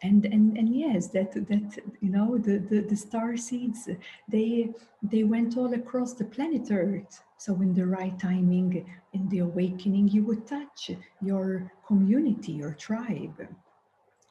and 0.02 0.24
and 0.26 0.56
and 0.58 0.74
yes 0.74 1.08
that 1.08 1.32
that 1.32 1.78
you 2.00 2.10
know 2.10 2.38
the, 2.38 2.58
the 2.58 2.80
the 2.80 2.96
star 2.96 3.36
seeds 3.36 3.88
they 4.28 4.70
they 5.02 5.24
went 5.24 5.56
all 5.56 5.72
across 5.74 6.14
the 6.14 6.24
planet 6.24 6.68
earth. 6.70 7.22
So 7.38 7.54
in 7.60 7.74
the 7.74 7.86
right 7.86 8.18
timing 8.18 8.86
in 9.12 9.28
the 9.28 9.40
awakening 9.40 10.08
you 10.08 10.24
would 10.24 10.46
touch 10.46 10.90
your 11.20 11.72
community 11.86 12.52
your 12.52 12.74
tribe. 12.74 13.48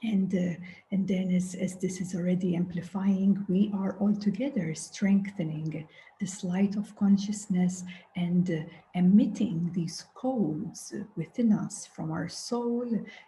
And, 0.04 0.34
uh, 0.34 0.56
and 0.92 1.08
then 1.08 1.32
as, 1.32 1.54
as 1.54 1.76
this 1.76 2.02
is 2.02 2.16
already 2.16 2.56
amplifying, 2.56 3.46
we 3.48 3.72
are 3.76 3.96
all 4.00 4.16
together 4.16 4.74
strengthening 4.74 5.88
this 6.20 6.44
light 6.44 6.76
of 6.76 6.96
consciousness 6.96 7.84
and 8.16 8.50
uh, 8.50 8.64
emitting 8.96 9.70
these 9.76 10.06
codes 10.16 10.96
within 11.16 11.54
us 11.54 11.86
from 11.86 12.12
our 12.12 12.28
soul 12.28 12.88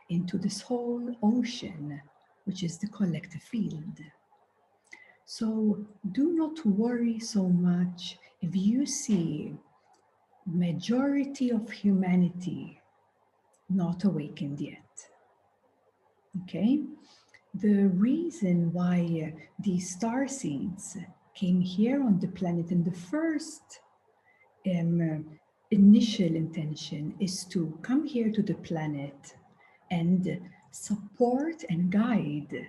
into 0.09 0.39
this 0.39 0.61
whole 0.61 1.15
ocean, 1.21 2.01
which 2.45 2.63
is 2.63 2.77
the 2.77 2.87
collective 2.87 3.41
field. 3.41 3.99
So 5.25 5.85
do 6.11 6.33
not 6.33 6.65
worry 6.65 7.19
so 7.19 7.47
much 7.47 8.17
if 8.41 8.55
you 8.55 8.85
see 8.85 9.55
majority 10.45 11.49
of 11.51 11.71
humanity 11.71 12.81
not 13.69 14.03
awakened 14.03 14.59
yet. 14.59 15.07
Okay, 16.43 16.81
the 17.53 17.87
reason 17.89 18.73
why 18.73 19.33
these 19.59 19.91
star 19.91 20.27
seeds 20.27 20.97
came 21.35 21.61
here 21.61 22.03
on 22.03 22.19
the 22.19 22.27
planet 22.27 22.71
in 22.71 22.83
the 22.83 22.91
first 22.91 23.79
um, 24.69 25.25
initial 25.71 26.35
intention 26.35 27.15
is 27.19 27.45
to 27.45 27.77
come 27.81 28.05
here 28.05 28.31
to 28.31 28.41
the 28.41 28.55
planet 28.55 29.35
and 29.91 30.39
support 30.73 31.63
and 31.69 31.91
guide 31.91 32.67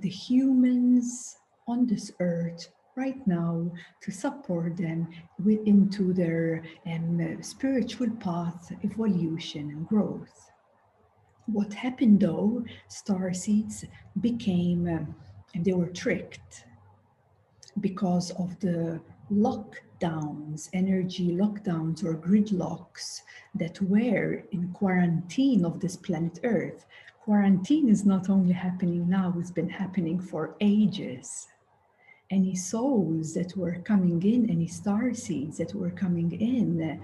the 0.00 0.08
humans 0.08 1.36
on 1.68 1.86
this 1.86 2.10
earth 2.18 2.68
right 2.96 3.26
now 3.26 3.70
to 4.00 4.10
support 4.10 4.76
them 4.76 5.06
with, 5.44 5.60
into 5.66 6.14
their 6.14 6.62
um, 6.86 7.38
spiritual 7.42 8.10
path, 8.20 8.72
evolution, 8.82 9.70
and 9.70 9.86
growth. 9.86 10.50
What 11.46 11.74
happened 11.74 12.20
though, 12.20 12.64
star 12.88 13.34
seeds 13.34 13.84
became, 14.20 14.88
um, 14.88 15.14
they 15.54 15.72
were 15.72 15.90
tricked 15.90 16.64
because 17.80 18.30
of 18.32 18.58
the 18.60 19.00
lockdowns, 19.30 20.70
energy 20.72 21.32
lockdowns 21.32 22.02
or 22.02 22.14
gridlocks 22.14 23.22
that 23.54 23.80
were 23.82 24.44
in 24.52 24.72
quarantine 24.72 25.64
of 25.64 25.80
this 25.80 25.96
planet 25.96 26.38
Earth. 26.44 26.86
Quarantine 27.24 27.88
is 27.88 28.04
not 28.04 28.28
only 28.28 28.52
happening 28.52 29.08
now, 29.08 29.34
it's 29.38 29.50
been 29.50 29.68
happening 29.68 30.20
for 30.20 30.56
ages 30.60 31.48
any 32.32 32.54
souls 32.54 33.34
that 33.34 33.54
were 33.56 33.76
coming 33.84 34.20
in, 34.22 34.50
any 34.50 34.66
star 34.66 35.12
seeds 35.12 35.58
that 35.58 35.74
were 35.74 35.90
coming 35.90 36.32
in, 36.32 37.00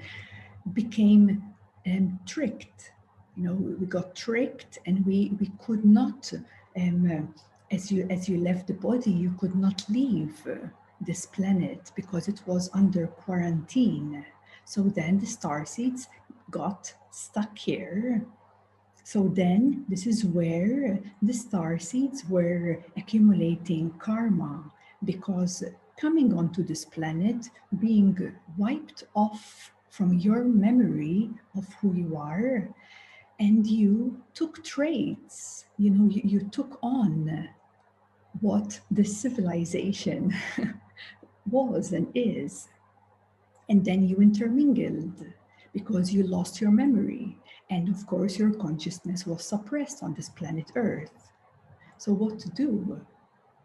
became 0.73 1.43
um, 1.87 2.19
tricked. 2.27 2.93
You 3.37 3.45
know, 3.45 3.53
we 3.53 3.87
got 3.87 4.17
tricked, 4.17 4.79
and 4.87 5.07
we 5.07 5.33
we 5.39 5.53
could 5.65 5.85
not, 5.85 6.33
um, 6.77 7.35
as 7.71 7.93
you 7.93 8.07
as 8.11 8.29
you 8.29 8.39
left 8.39 8.67
the 8.67 8.75
body, 8.75 9.13
you 9.13 9.33
could 9.39 9.55
not 9.55 9.85
leave 9.89 10.35
uh, 10.47 10.67
this 11.01 11.27
planet 11.27 11.93
because 11.95 12.27
it 12.27 12.41
was 12.47 12.71
under 12.73 13.07
quarantine. 13.07 14.25
So 14.65 14.83
then 14.83 15.19
the 15.19 15.27
star 15.27 15.65
seeds 15.67 16.09
got 16.51 16.93
stuck 17.11 17.57
here. 17.57 18.25
So 19.09 19.27
then 19.27 19.87
this 19.89 20.07
is 20.07 20.27
where 20.27 21.01
the 21.23 21.33
star 21.33 21.79
seeds 21.79 22.27
were 22.29 22.85
accumulating 22.95 23.89
karma 23.99 24.71
because 25.03 25.65
coming 25.99 26.35
onto 26.35 26.63
this 26.63 26.85
planet, 26.85 27.49
being 27.79 28.35
wiped 28.59 29.05
off 29.15 29.73
from 29.89 30.13
your 30.13 30.45
memory 30.45 31.31
of 31.57 31.65
who 31.81 31.95
you 31.95 32.19
are, 32.19 32.69
and 33.41 33.67
you 33.67 34.21
took 34.35 34.63
traits, 34.63 35.65
you 35.79 35.89
know, 35.89 36.11
you, 36.11 36.21
you 36.23 36.41
took 36.51 36.79
on 36.83 37.49
what 38.43 38.79
the 38.91 39.05
civilization 39.05 40.37
was 41.51 41.93
and 41.95 42.09
is. 42.15 42.69
And 43.71 43.83
then 43.83 44.07
you 44.07 44.19
intermingled 44.19 45.25
because 45.73 46.13
you 46.13 46.25
lost 46.25 46.61
your 46.61 46.71
memory. 46.71 47.39
And 47.71 47.89
of 47.89 48.07
course, 48.07 48.39
your 48.39 48.53
consciousness 48.53 49.27
was 49.27 49.45
suppressed 49.45 50.03
on 50.03 50.15
this 50.15 50.31
planet 50.31 50.73
Earth. 50.75 51.33
So, 51.99 52.13
what 52.13 52.39
to 52.41 52.49
do? 52.51 53.01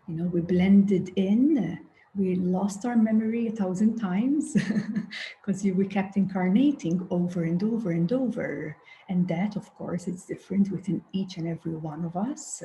you 0.08 0.16
know, 0.16 0.26
we 0.26 0.42
blended 0.42 1.12
in. 1.16 1.80
We 2.16 2.36
lost 2.36 2.86
our 2.86 2.96
memory 2.96 3.48
a 3.48 3.52
thousand 3.52 3.98
times 3.98 4.56
because 5.46 5.64
we 5.64 5.88
kept 5.88 6.18
incarnating 6.18 7.08
over 7.10 7.44
and 7.44 7.64
over 7.64 7.92
and 7.92 8.12
over. 8.12 8.78
And 9.10 9.28
that, 9.30 9.56
of 9.56 9.74
course, 9.76 10.08
is 10.08 10.26
different 10.26 10.72
within 10.72 11.04
each 11.12 11.38
and 11.38 11.48
every 11.48 11.76
one 11.76 12.06
of 12.06 12.16
us, 12.16 12.62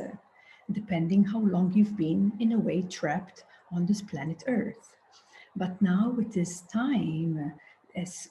depending 0.70 1.24
how 1.24 1.40
long 1.40 1.72
you've 1.72 1.96
been, 1.96 2.32
in 2.40 2.52
a 2.52 2.58
way, 2.58 2.82
trapped 2.82 3.44
on 3.72 3.86
this 3.86 4.02
planet 4.02 4.44
Earth. 4.46 4.96
But 5.56 5.80
now, 5.80 6.10
with 6.10 6.32
this 6.32 6.62
time, 6.72 7.54
as 7.96 8.28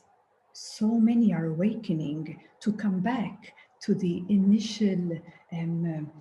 so 0.59 0.87
many 0.87 1.31
are 1.31 1.45
awakening 1.45 2.39
to 2.59 2.73
come 2.73 2.99
back 2.99 3.53
to 3.79 3.93
the 3.93 4.23
initial 4.27 5.21
um, 5.53 6.11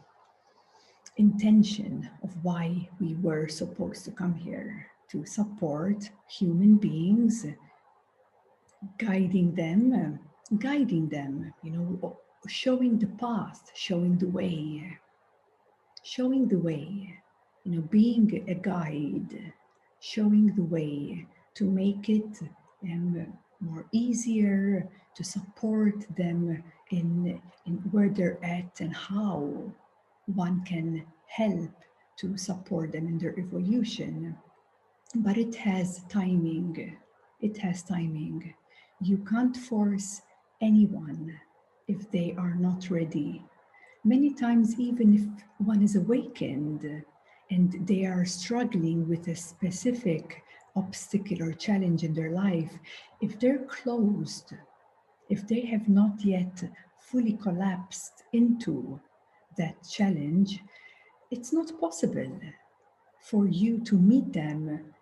intention 1.16 2.10
of 2.22 2.44
why 2.44 2.86
we 3.00 3.14
were 3.14 3.48
supposed 3.48 4.04
to 4.04 4.10
come 4.10 4.34
here 4.34 4.88
to 5.08 5.24
support 5.24 6.10
human 6.28 6.76
beings, 6.76 7.46
guiding 8.98 9.54
them, 9.54 10.18
guiding 10.58 11.08
them, 11.08 11.54
you 11.62 11.70
know, 11.70 12.18
showing 12.46 12.98
the 12.98 13.06
path, 13.06 13.70
showing 13.74 14.18
the 14.18 14.28
way, 14.28 14.98
showing 16.02 16.46
the 16.46 16.58
way, 16.58 17.18
you 17.64 17.72
know, 17.72 17.80
being 17.80 18.44
a 18.48 18.54
guide, 18.54 19.54
showing 20.00 20.54
the 20.54 20.64
way 20.64 21.26
to 21.54 21.64
make 21.64 22.10
it 22.10 22.42
um, 22.84 23.32
more 23.60 23.86
easier 23.92 24.88
to 25.14 25.24
support 25.24 26.04
them 26.16 26.62
in, 26.90 27.40
in 27.64 27.74
where 27.90 28.08
they're 28.08 28.38
at 28.44 28.80
and 28.80 28.94
how 28.94 29.72
one 30.26 30.64
can 30.64 31.04
help 31.26 31.70
to 32.18 32.36
support 32.36 32.92
them 32.92 33.06
in 33.06 33.18
their 33.18 33.38
evolution. 33.38 34.36
But 35.14 35.38
it 35.38 35.54
has 35.56 36.02
timing. 36.08 36.96
It 37.40 37.56
has 37.58 37.82
timing. 37.82 38.54
You 39.00 39.18
can't 39.18 39.56
force 39.56 40.22
anyone 40.60 41.38
if 41.88 42.10
they 42.10 42.34
are 42.38 42.54
not 42.54 42.90
ready. 42.90 43.42
Many 44.04 44.32
times, 44.32 44.78
even 44.78 45.14
if 45.14 45.66
one 45.66 45.82
is 45.82 45.96
awakened 45.96 47.04
and 47.50 47.86
they 47.86 48.04
are 48.06 48.24
struggling 48.24 49.08
with 49.08 49.28
a 49.28 49.36
specific 49.36 50.42
obstacle 50.76 51.42
or 51.42 51.52
challenge 51.52 52.04
in 52.04 52.14
their 52.14 52.30
life, 52.30 52.72
if 53.20 53.38
they're 53.40 53.64
closed, 53.64 54.52
if 55.28 55.46
they 55.48 55.62
have 55.62 55.88
not 55.88 56.24
yet 56.24 56.62
fully 57.00 57.32
collapsed 57.32 58.24
into 58.32 59.00
that 59.56 59.76
challenge, 59.88 60.60
it's 61.30 61.52
not 61.52 61.80
possible 61.80 62.38
for 63.20 63.48
you 63.48 63.80
to 63.80 63.96
meet 63.96 64.32
them 64.32 64.92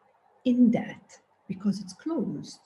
in 0.45 0.71
that 0.71 1.19
because 1.49 1.81
it's 1.81 1.93
closed. 1.93 2.61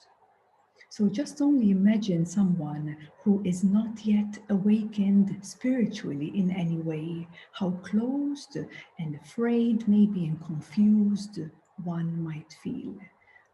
So 0.89 1.07
just 1.07 1.41
only 1.41 1.71
imagine 1.71 2.25
someone 2.25 2.97
who 3.23 3.41
is 3.45 3.63
not 3.63 4.05
yet 4.05 4.39
awakened 4.49 5.37
spiritually 5.41 6.31
in 6.33 6.51
any 6.51 6.77
way, 6.77 7.27
how 7.51 7.71
closed 7.83 8.57
and 8.97 9.15
afraid, 9.15 9.87
maybe 9.87 10.25
and 10.25 10.43
confused 10.43 11.39
one 11.83 12.21
might 12.21 12.53
feel. 12.63 12.95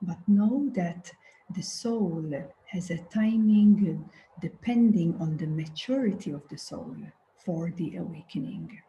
But 0.02 0.18
know 0.28 0.70
that 0.76 1.12
the 1.56 1.62
soul 1.62 2.32
has 2.68 2.90
a 2.90 2.98
timing 3.14 4.10
depending 4.42 5.16
on 5.20 5.38
the 5.38 5.48
maturity 5.48 6.32
of 6.32 6.48
the 6.50 6.58
soul 6.58 6.96
for 7.38 7.72
the 7.78 7.98
awakening. 7.98 8.82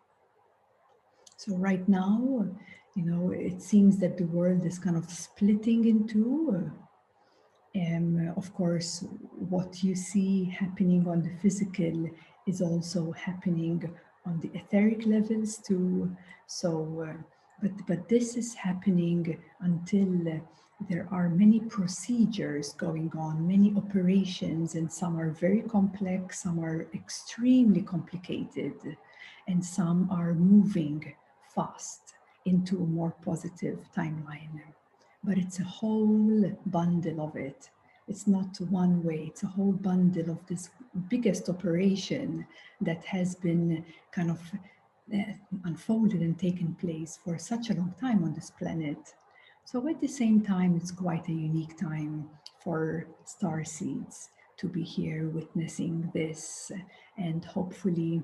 So 1.37 1.55
right 1.57 1.87
now, 1.89 2.47
you 2.95 3.05
know, 3.05 3.31
it 3.31 3.61
seems 3.61 3.99
that 3.99 4.17
the 4.17 4.25
world 4.25 4.65
is 4.65 4.79
kind 4.79 4.97
of 4.97 5.11
splitting 5.11 5.87
into. 5.87 6.71
And 7.75 8.31
of 8.37 8.55
course, 8.55 9.05
what 9.33 9.85
you 9.85 9.95
see 9.95 10.45
happening 10.45 11.07
on 11.07 11.23
the 11.23 11.37
physical 11.43 12.09
is 12.47 12.63
also 12.63 13.13
happening 13.13 13.91
on 14.25 14.41
the 14.41 14.51
etheric 14.55 15.05
levels 15.05 15.59
too. 15.59 16.17
So, 16.47 17.07
uh, 17.07 17.23
but 17.61 17.73
but 17.87 18.09
this 18.09 18.37
is 18.37 18.55
happening 18.55 19.39
until 19.61 20.41
there 20.89 21.09
are 21.11 21.29
many 21.31 21.61
procedures 21.61 22.75
going 22.75 23.11
on, 23.17 23.49
many 23.49 23.73
operations, 23.77 24.75
and 24.75 24.93
some 24.93 25.19
are 25.19 25.31
very 25.31 25.63
complex, 25.63 26.43
some 26.43 26.63
are 26.63 26.87
extremely 26.93 27.81
complicated, 27.81 28.97
and 29.49 29.65
some 29.65 30.09
are 30.11 30.35
moving 30.35 31.15
fast 31.55 32.15
into 32.45 32.77
a 32.83 32.87
more 32.87 33.15
positive 33.25 33.79
timeline. 33.97 34.61
But 35.25 35.39
it's 35.39 35.61
a 35.61 35.65
whole 35.65 36.53
bundle 36.67 37.21
of 37.23 37.37
it. 37.37 37.71
It's 38.07 38.27
not 38.27 38.61
one 38.61 39.03
way, 39.03 39.25
it's 39.29 39.43
a 39.43 39.49
whole 39.49 39.73
bundle 39.73 40.31
of 40.31 40.47
this 40.47 40.71
biggest 41.09 41.49
operation 41.49 42.47
that 42.83 43.05
has 43.05 43.35
been 43.35 43.85
kind 44.13 44.31
of 44.31 44.41
unfolded 45.65 46.21
and 46.21 46.39
taken 46.39 46.75
place 46.75 47.19
for 47.23 47.39
such 47.39 47.71
a 47.71 47.75
long 47.75 47.95
time 48.01 48.25
on 48.25 48.35
this 48.35 48.51
planet. 48.51 49.15
So 49.65 49.89
at 49.89 50.01
the 50.01 50.09
same 50.09 50.41
time, 50.43 50.77
it's 50.77 50.91
quite 50.91 51.29
a 51.29 51.33
unique 51.33 51.79
time 51.79 52.29
for 52.63 53.07
star 53.25 53.65
seeds 53.65 54.31
to 54.59 54.69
be 54.69 54.83
here 54.83 55.29
witnessing 55.29 56.11
this 56.15 56.73
and 57.19 57.45
hopefully 57.45 58.23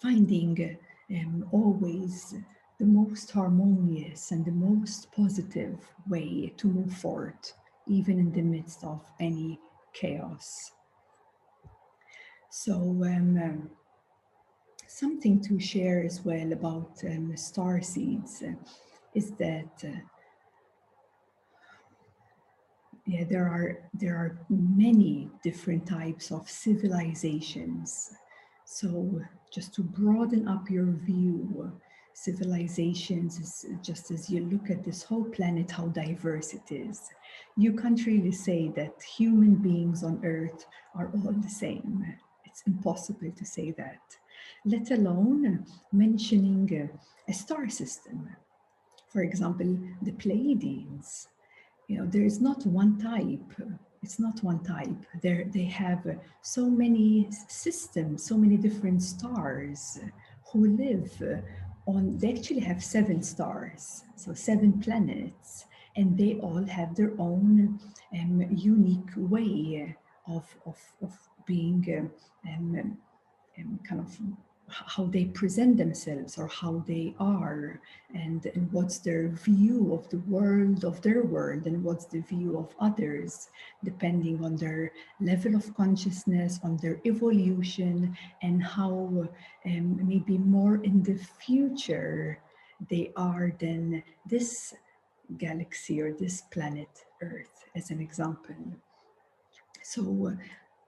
finding 0.00 0.76
um, 1.10 1.48
always 1.52 2.34
the 2.78 2.86
most 2.86 3.30
harmonious 3.30 4.30
and 4.30 4.44
the 4.44 4.52
most 4.52 5.10
positive 5.12 5.78
way 6.08 6.52
to 6.56 6.68
move 6.68 6.92
forward, 6.92 7.38
even 7.86 8.18
in 8.18 8.32
the 8.32 8.42
midst 8.42 8.84
of 8.84 9.04
any 9.18 9.58
chaos. 9.92 10.72
So, 12.50 12.74
um, 12.74 13.70
something 14.88 15.40
to 15.42 15.60
share 15.60 16.02
as 16.04 16.24
well 16.24 16.52
about 16.52 16.90
um, 17.04 17.36
star 17.36 17.80
seeds 17.82 18.42
uh, 18.42 18.52
is 19.14 19.30
that 19.32 19.70
uh, 19.84 20.00
yeah, 23.06 23.24
there 23.24 23.46
are 23.46 23.88
there 23.94 24.16
are 24.16 24.38
many 24.50 25.30
different 25.42 25.86
types 25.86 26.30
of 26.30 26.48
civilizations. 26.48 28.12
So 28.66 29.20
just 29.50 29.74
to 29.74 29.82
broaden 29.82 30.46
up 30.46 30.68
your 30.68 30.92
view, 30.92 31.72
civilizations 32.12 33.38
is 33.38 33.66
just 33.82 34.10
as 34.10 34.28
you 34.28 34.44
look 34.44 34.70
at 34.70 34.84
this 34.84 35.02
whole 35.02 35.24
planet, 35.24 35.70
how 35.70 35.86
diverse 35.86 36.52
it 36.52 36.70
is. 36.70 37.00
You 37.56 37.72
can't 37.72 38.04
really 38.04 38.32
say 38.32 38.68
that 38.76 39.02
human 39.02 39.54
beings 39.54 40.02
on 40.04 40.20
Earth 40.24 40.66
are 40.94 41.10
all 41.14 41.32
the 41.32 41.48
same. 41.48 42.04
It's 42.44 42.62
impossible 42.66 43.32
to 43.34 43.44
say 43.44 43.70
that, 43.78 44.02
let 44.64 44.90
alone 44.90 45.64
mentioning 45.92 46.90
a 47.28 47.32
star 47.32 47.68
system. 47.68 48.28
For 49.08 49.22
example, 49.22 49.78
the 50.02 50.12
Pleiades. 50.12 51.28
you 51.88 51.96
know 51.98 52.06
there 52.06 52.24
is 52.24 52.40
not 52.40 52.64
one 52.66 52.98
type 52.98 53.50
it's 54.02 54.18
not 54.20 54.42
one 54.44 54.62
type 54.62 55.00
there 55.22 55.44
they 55.56 55.64
have 55.64 56.02
so 56.42 56.68
many 56.68 57.28
systems 57.48 58.24
so 58.24 58.36
many 58.36 58.56
different 58.56 59.02
stars 59.02 59.98
who 60.48 60.76
live 60.76 61.10
on 61.86 62.16
they 62.18 62.32
actually 62.34 62.60
have 62.60 62.82
seven 62.84 63.22
stars 63.22 64.04
so 64.16 64.32
seven 64.34 64.70
planets 64.80 65.64
and 65.96 66.16
they 66.16 66.34
all 66.40 66.64
have 66.64 66.94
their 66.94 67.12
own 67.18 67.80
um, 68.12 68.46
unique 68.54 69.12
way 69.16 69.96
of, 70.28 70.44
of, 70.66 70.78
of 71.02 71.12
being 71.46 72.10
um, 72.46 72.96
um, 73.58 73.80
kind 73.88 74.00
of 74.00 74.18
how 74.68 75.04
they 75.04 75.24
present 75.24 75.76
themselves 75.76 76.38
or 76.38 76.46
how 76.46 76.82
they 76.86 77.14
are 77.18 77.80
and, 78.14 78.46
and 78.54 78.70
what's 78.72 78.98
their 78.98 79.28
view 79.28 79.92
of 79.94 80.08
the 80.10 80.18
world 80.28 80.84
of 80.84 81.00
their 81.02 81.22
world 81.22 81.66
and 81.66 81.82
what's 81.82 82.04
the 82.06 82.20
view 82.20 82.58
of 82.58 82.74
others 82.80 83.48
depending 83.84 84.44
on 84.44 84.56
their 84.56 84.92
level 85.20 85.54
of 85.54 85.74
consciousness 85.74 86.60
on 86.62 86.76
their 86.78 87.00
evolution 87.04 88.16
and 88.42 88.62
how 88.62 89.28
um, 89.64 90.06
maybe 90.06 90.38
more 90.38 90.76
in 90.84 91.02
the 91.02 91.16
future 91.16 92.38
they 92.90 93.10
are 93.16 93.52
than 93.58 94.02
this 94.26 94.74
galaxy 95.36 96.00
or 96.00 96.12
this 96.12 96.42
planet 96.42 97.04
earth 97.22 97.64
as 97.74 97.90
an 97.90 98.00
example. 98.00 98.54
So 99.82 100.36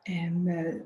um, 0.09 0.49
uh, 0.49 0.85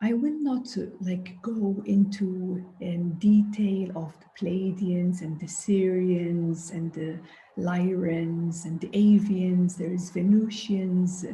I 0.00 0.12
will 0.12 0.38
not 0.38 0.68
uh, 0.78 0.82
like 1.00 1.42
go 1.42 1.82
into 1.84 2.64
um, 2.82 3.10
detail 3.18 3.90
of 3.96 4.14
the 4.20 4.30
Pleiadians 4.38 5.22
and 5.22 5.40
the 5.40 5.46
Sirians 5.46 6.70
and 6.70 6.92
the 6.92 7.18
Lyrans 7.58 8.64
and 8.64 8.80
the 8.80 8.88
Avians. 8.90 9.76
There 9.76 9.92
is 9.92 10.10
Venusians. 10.10 11.24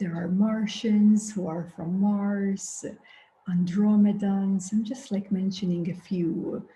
There 0.00 0.12
are 0.16 0.26
Martians 0.26 1.32
who 1.32 1.46
are 1.46 1.72
from 1.76 2.00
Mars, 2.00 2.84
Andromedans. 3.48 4.72
I'm 4.72 4.82
just 4.82 5.12
like 5.12 5.30
mentioning 5.30 5.88
a 5.88 5.94
few. 5.94 6.68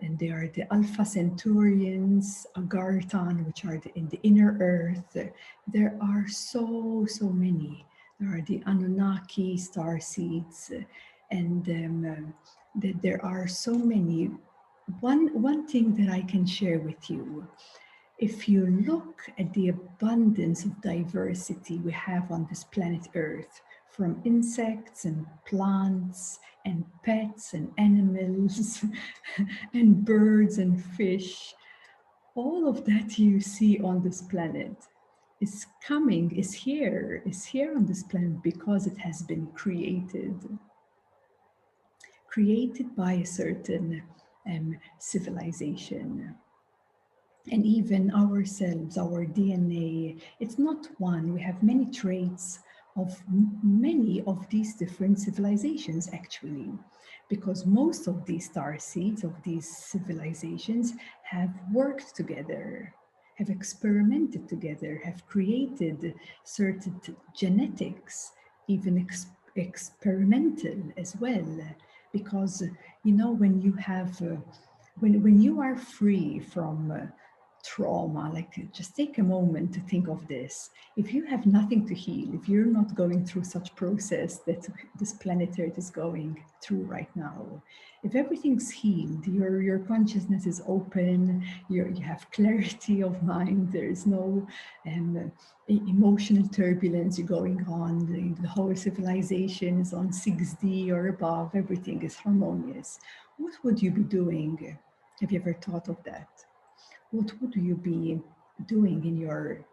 And 0.00 0.18
there 0.18 0.42
are 0.42 0.48
the 0.48 0.72
Alpha 0.72 1.02
Centaurians, 1.02 2.46
Agarthan, 2.56 3.44
which 3.44 3.66
are 3.66 3.76
the, 3.76 3.92
in 3.94 4.08
the 4.08 4.20
inner 4.22 4.56
Earth. 4.58 5.18
There 5.68 5.98
are 6.00 6.26
so, 6.28 7.04
so 7.06 7.28
many 7.28 7.84
there 8.22 8.38
are 8.38 8.42
the 8.42 8.62
Anunnaki 8.66 9.56
star 9.56 9.98
seeds, 9.98 10.70
and 11.30 11.68
um, 11.68 12.34
that 12.76 13.02
there 13.02 13.24
are 13.24 13.48
so 13.48 13.74
many. 13.74 14.30
One, 15.00 15.42
one 15.42 15.66
thing 15.66 15.94
that 15.96 16.12
I 16.12 16.22
can 16.22 16.46
share 16.46 16.78
with 16.78 17.10
you, 17.10 17.46
if 18.18 18.48
you 18.48 18.66
look 18.86 19.22
at 19.38 19.52
the 19.54 19.68
abundance 19.68 20.64
of 20.64 20.80
diversity 20.80 21.78
we 21.78 21.92
have 21.92 22.30
on 22.30 22.46
this 22.48 22.64
planet 22.64 23.08
Earth, 23.14 23.60
from 23.90 24.22
insects 24.24 25.04
and 25.04 25.26
plants 25.46 26.38
and 26.64 26.84
pets 27.04 27.54
and 27.54 27.72
animals 27.76 28.84
and 29.74 30.04
birds 30.04 30.58
and 30.58 30.82
fish, 30.82 31.54
all 32.34 32.68
of 32.68 32.84
that 32.84 33.18
you 33.18 33.40
see 33.40 33.80
on 33.80 34.02
this 34.02 34.22
planet 34.22 34.76
is 35.42 35.66
coming, 35.84 36.30
is 36.36 36.54
here, 36.54 37.20
is 37.26 37.44
here 37.44 37.74
on 37.74 37.84
this 37.84 38.04
planet 38.04 38.40
because 38.44 38.86
it 38.86 38.96
has 38.96 39.22
been 39.22 39.48
created. 39.48 40.36
Created 42.28 42.94
by 42.94 43.14
a 43.14 43.26
certain 43.26 44.02
um, 44.46 44.78
civilization. 44.98 46.36
And 47.50 47.66
even 47.66 48.14
ourselves, 48.14 48.96
our 48.96 49.26
DNA, 49.26 50.20
it's 50.38 50.58
not 50.60 50.86
one. 50.98 51.34
We 51.34 51.40
have 51.40 51.60
many 51.60 51.86
traits 51.90 52.60
of 52.96 53.20
many 53.64 54.22
of 54.28 54.48
these 54.48 54.76
different 54.76 55.18
civilizations, 55.18 56.08
actually, 56.12 56.70
because 57.28 57.66
most 57.66 58.06
of 58.06 58.24
these 58.26 58.44
star 58.46 58.78
seeds 58.78 59.24
of 59.24 59.34
these 59.42 59.66
civilizations 59.76 60.92
have 61.24 61.50
worked 61.72 62.14
together 62.14 62.94
have 63.36 63.50
experimented 63.50 64.48
together, 64.48 65.00
have 65.04 65.26
created 65.26 66.14
certain 66.44 67.00
genetics, 67.34 68.32
even 68.68 68.98
ex 68.98 69.26
experimental 69.56 70.78
as 70.96 71.16
well. 71.16 71.46
Because, 72.12 72.62
you 73.04 73.12
know, 73.12 73.30
when 73.30 73.60
you 73.60 73.72
have, 73.72 74.20
uh, 74.22 74.36
when, 75.00 75.22
when 75.22 75.40
you 75.40 75.60
are 75.60 75.76
free 75.76 76.40
from 76.40 76.90
uh, 76.90 77.06
trauma, 77.64 78.30
like 78.32 78.72
just 78.72 78.96
take 78.96 79.18
a 79.18 79.22
moment 79.22 79.72
to 79.74 79.80
think 79.80 80.08
of 80.08 80.26
this. 80.28 80.70
If 80.96 81.12
you 81.14 81.24
have 81.24 81.46
nothing 81.46 81.86
to 81.86 81.94
heal, 81.94 82.34
if 82.34 82.48
you're 82.48 82.66
not 82.66 82.94
going 82.94 83.24
through 83.24 83.44
such 83.44 83.74
process 83.76 84.38
that 84.46 84.66
this 84.98 85.12
planet 85.12 85.58
Earth 85.58 85.78
is 85.78 85.90
going 85.90 86.42
through 86.60 86.82
right 86.82 87.10
now, 87.14 87.62
if 88.02 88.16
everything's 88.16 88.70
healed, 88.70 89.24
your 89.26 89.62
your 89.62 89.78
consciousness 89.78 90.44
is 90.46 90.60
open, 90.66 91.44
you 91.68 91.86
you 91.94 92.02
have 92.02 92.30
clarity 92.32 93.02
of 93.02 93.22
mind, 93.22 93.72
there 93.72 93.88
is 93.88 94.06
no 94.06 94.46
um, 94.86 95.32
emotional 95.68 96.48
turbulence 96.48 97.18
going 97.20 97.64
on, 97.68 98.06
the, 98.12 98.42
the 98.42 98.48
whole 98.48 98.74
civilization 98.74 99.80
is 99.80 99.92
on 99.94 100.08
6D 100.08 100.90
or 100.90 101.08
above, 101.08 101.54
everything 101.54 102.02
is 102.02 102.16
harmonious. 102.16 102.98
What 103.38 103.54
would 103.62 103.80
you 103.80 103.92
be 103.92 104.02
doing? 104.02 104.76
Have 105.20 105.30
you 105.30 105.40
ever 105.40 105.54
thought 105.54 105.88
of 105.88 106.02
that? 106.04 106.28
What 107.12 107.30
would 107.40 107.54
you 107.54 107.76
be 107.76 108.20
doing 108.66 109.04
in 109.04 109.16
your 109.16 109.64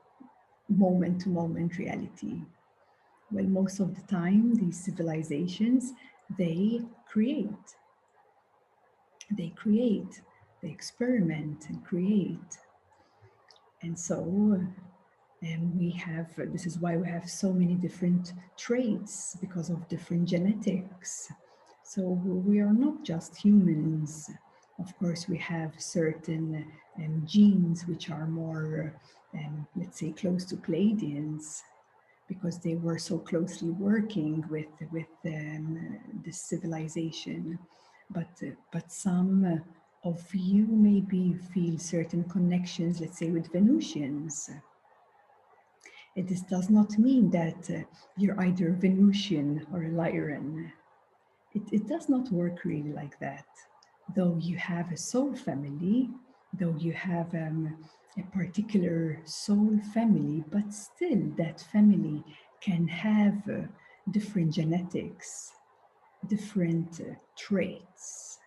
moment 0.68 1.22
to 1.22 1.30
moment 1.30 1.78
reality? 1.78 2.42
Well, 3.32 3.46
most 3.46 3.80
of 3.80 3.96
the 3.96 4.02
time, 4.04 4.56
these 4.56 4.84
civilizations, 4.84 5.94
they 6.38 6.82
create. 7.08 7.68
They 9.32 9.50
create, 9.56 10.22
they 10.62 10.70
experiment 10.70 11.70
and 11.70 11.84
create. 11.86 12.58
And 13.82 13.98
so 13.98 14.18
um, 15.44 15.80
we 15.80 15.92
have, 15.92 16.28
this 16.52 16.66
is 16.66 16.80
why 16.80 16.98
we 16.98 17.08
have 17.08 17.30
so 17.30 17.54
many 17.54 17.76
different 17.76 18.34
traits 18.58 19.38
because 19.40 19.70
of 19.70 19.88
different 19.88 20.28
genetics. 20.28 21.32
So 21.84 22.02
we 22.02 22.60
are 22.60 22.74
not 22.74 23.06
just 23.06 23.38
humans 23.38 24.30
of 24.80 24.98
course, 24.98 25.28
we 25.28 25.38
have 25.38 25.74
certain 25.78 26.66
um, 26.98 27.24
genes 27.26 27.86
which 27.86 28.10
are 28.10 28.28
more, 28.28 28.94
um, 29.34 29.68
let's 29.76 30.00
say, 30.00 30.12
close 30.12 30.46
to 30.46 30.56
Pleiadians, 30.56 31.62
because 32.28 32.60
they 32.60 32.76
were 32.76 32.98
so 32.98 33.18
closely 33.18 33.72
working 33.72 34.44
with 34.50 34.68
with 34.92 35.12
um, 35.26 36.00
civilization. 36.32 37.60
But 38.10 38.32
uh, 38.42 38.52
but 38.72 38.92
some 38.92 39.62
of 40.04 40.24
you 40.34 40.66
maybe 40.68 41.36
feel 41.54 41.78
certain 41.78 42.24
connections, 42.24 43.02
let's 43.02 43.20
say, 43.20 43.32
with 43.32 43.52
Venusians. 43.52 44.50
This 46.16 46.42
does 46.42 46.70
not 46.70 46.98
mean 46.98 47.30
that 47.32 47.70
uh, 47.70 47.84
you're 48.18 48.40
either 48.42 48.72
Venusian 48.72 49.66
or 49.72 49.84
a 49.84 49.90
Lyran. 49.90 50.70
It, 51.54 51.64
it 51.72 51.88
does 51.88 52.10
not 52.10 52.30
work 52.32 52.66
really 52.66 52.92
like 52.92 53.18
that 53.20 53.46
though 54.16 54.38
you 54.40 54.58
have 54.58 54.92
a 54.92 54.98
soul 54.98 55.36
family, 55.36 56.10
though 56.54 56.76
you 56.78 56.94
have 56.94 57.34
um, 57.34 57.78
a 58.18 58.24
particular 58.36 59.20
soul 59.26 59.80
family, 59.94 60.44
but 60.52 60.74
still 60.74 61.32
that 61.38 61.62
family 61.62 62.24
can 62.62 62.88
have 62.88 63.48
uh, 63.50 63.62
different 64.12 64.54
genetics, 64.54 65.54
different 66.28 67.02
uh, 67.02 67.14
traits. 67.38 68.40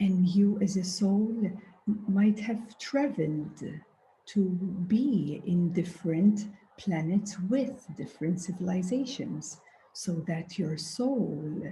And 0.00 0.28
you, 0.28 0.58
as 0.60 0.76
a 0.76 0.84
soul, 0.84 1.50
might 2.08 2.38
have 2.40 2.78
traveled 2.78 3.62
to 4.26 4.40
be 4.88 5.42
in 5.46 5.72
different 5.72 6.48
planets 6.76 7.38
with 7.48 7.86
different 7.96 8.40
civilizations 8.40 9.60
so 9.92 10.12
that 10.26 10.58
your 10.58 10.76
soul 10.76 11.62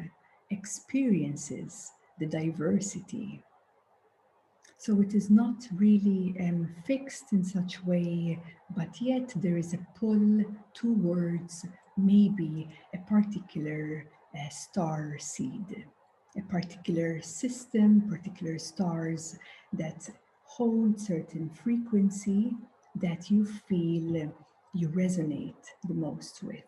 experiences 0.51 1.93
the 2.19 2.27
diversity. 2.27 3.43
So 4.79 5.01
it 5.01 5.15
is 5.15 5.31
not 5.31 5.67
really 5.75 6.37
um, 6.41 6.69
fixed 6.87 7.33
in 7.33 7.43
such 7.43 7.83
way, 7.85 8.39
but 8.77 9.01
yet 9.01 9.33
there 9.37 9.57
is 9.57 9.73
a 9.73 9.87
pull 9.99 10.45
towards 10.75 11.65
maybe 11.97 12.69
a 12.93 12.99
particular 12.99 14.07
uh, 14.35 14.49
star 14.51 15.17
seed, 15.19 15.87
a 16.37 16.43
particular 16.43 17.23
system, 17.23 18.03
particular 18.09 18.59
stars 18.59 19.39
that 19.73 20.09
hold 20.45 21.01
certain 21.01 21.49
frequency 21.51 22.53
that 22.97 23.31
you 23.31 23.45
feel 23.45 24.33
you 24.75 24.89
resonate 24.89 25.65
the 25.89 25.95
most 25.95 26.43
with. 26.43 26.63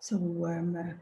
So 0.00 0.16
um, 0.16 0.94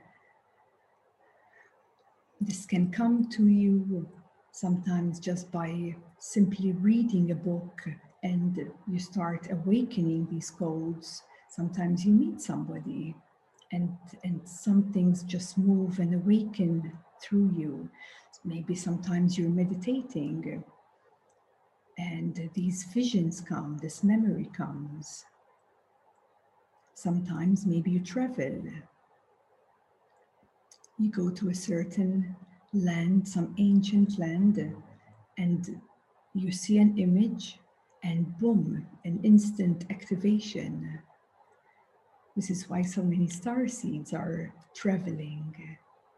this 2.40 2.66
can 2.66 2.90
come 2.90 3.28
to 3.30 3.46
you 3.46 4.08
sometimes 4.52 5.20
just 5.20 5.50
by 5.50 5.94
simply 6.18 6.72
reading 6.72 7.30
a 7.30 7.34
book 7.34 7.82
and 8.22 8.70
you 8.88 8.98
start 8.98 9.48
awakening 9.50 10.26
these 10.30 10.50
codes. 10.50 11.22
Sometimes 11.50 12.04
you 12.04 12.12
meet 12.12 12.40
somebody 12.40 13.14
and, 13.72 13.96
and 14.24 14.40
some 14.44 14.92
things 14.92 15.22
just 15.22 15.58
move 15.58 15.98
and 15.98 16.14
awaken 16.14 16.92
through 17.22 17.50
you. 17.56 17.88
Maybe 18.44 18.74
sometimes 18.74 19.38
you're 19.38 19.48
meditating 19.50 20.62
and 21.98 22.50
these 22.54 22.84
visions 22.84 23.40
come, 23.40 23.78
this 23.80 24.04
memory 24.04 24.50
comes. 24.56 25.24
Sometimes 26.94 27.66
maybe 27.66 27.90
you 27.90 28.00
travel. 28.00 28.62
You 30.98 31.10
go 31.10 31.30
to 31.30 31.50
a 31.50 31.54
certain 31.54 32.34
land, 32.72 33.28
some 33.28 33.54
ancient 33.58 34.18
land, 34.18 34.74
and 35.38 35.80
you 36.34 36.52
see 36.52 36.78
an 36.78 36.96
image, 36.98 37.58
and 38.02 38.36
boom, 38.38 38.86
an 39.04 39.20
instant 39.22 39.84
activation. 39.90 40.98
This 42.34 42.50
is 42.50 42.68
why 42.68 42.82
so 42.82 43.02
many 43.02 43.28
star 43.28 43.66
seeds 43.68 44.12
are 44.12 44.52
traveling, 44.74 45.54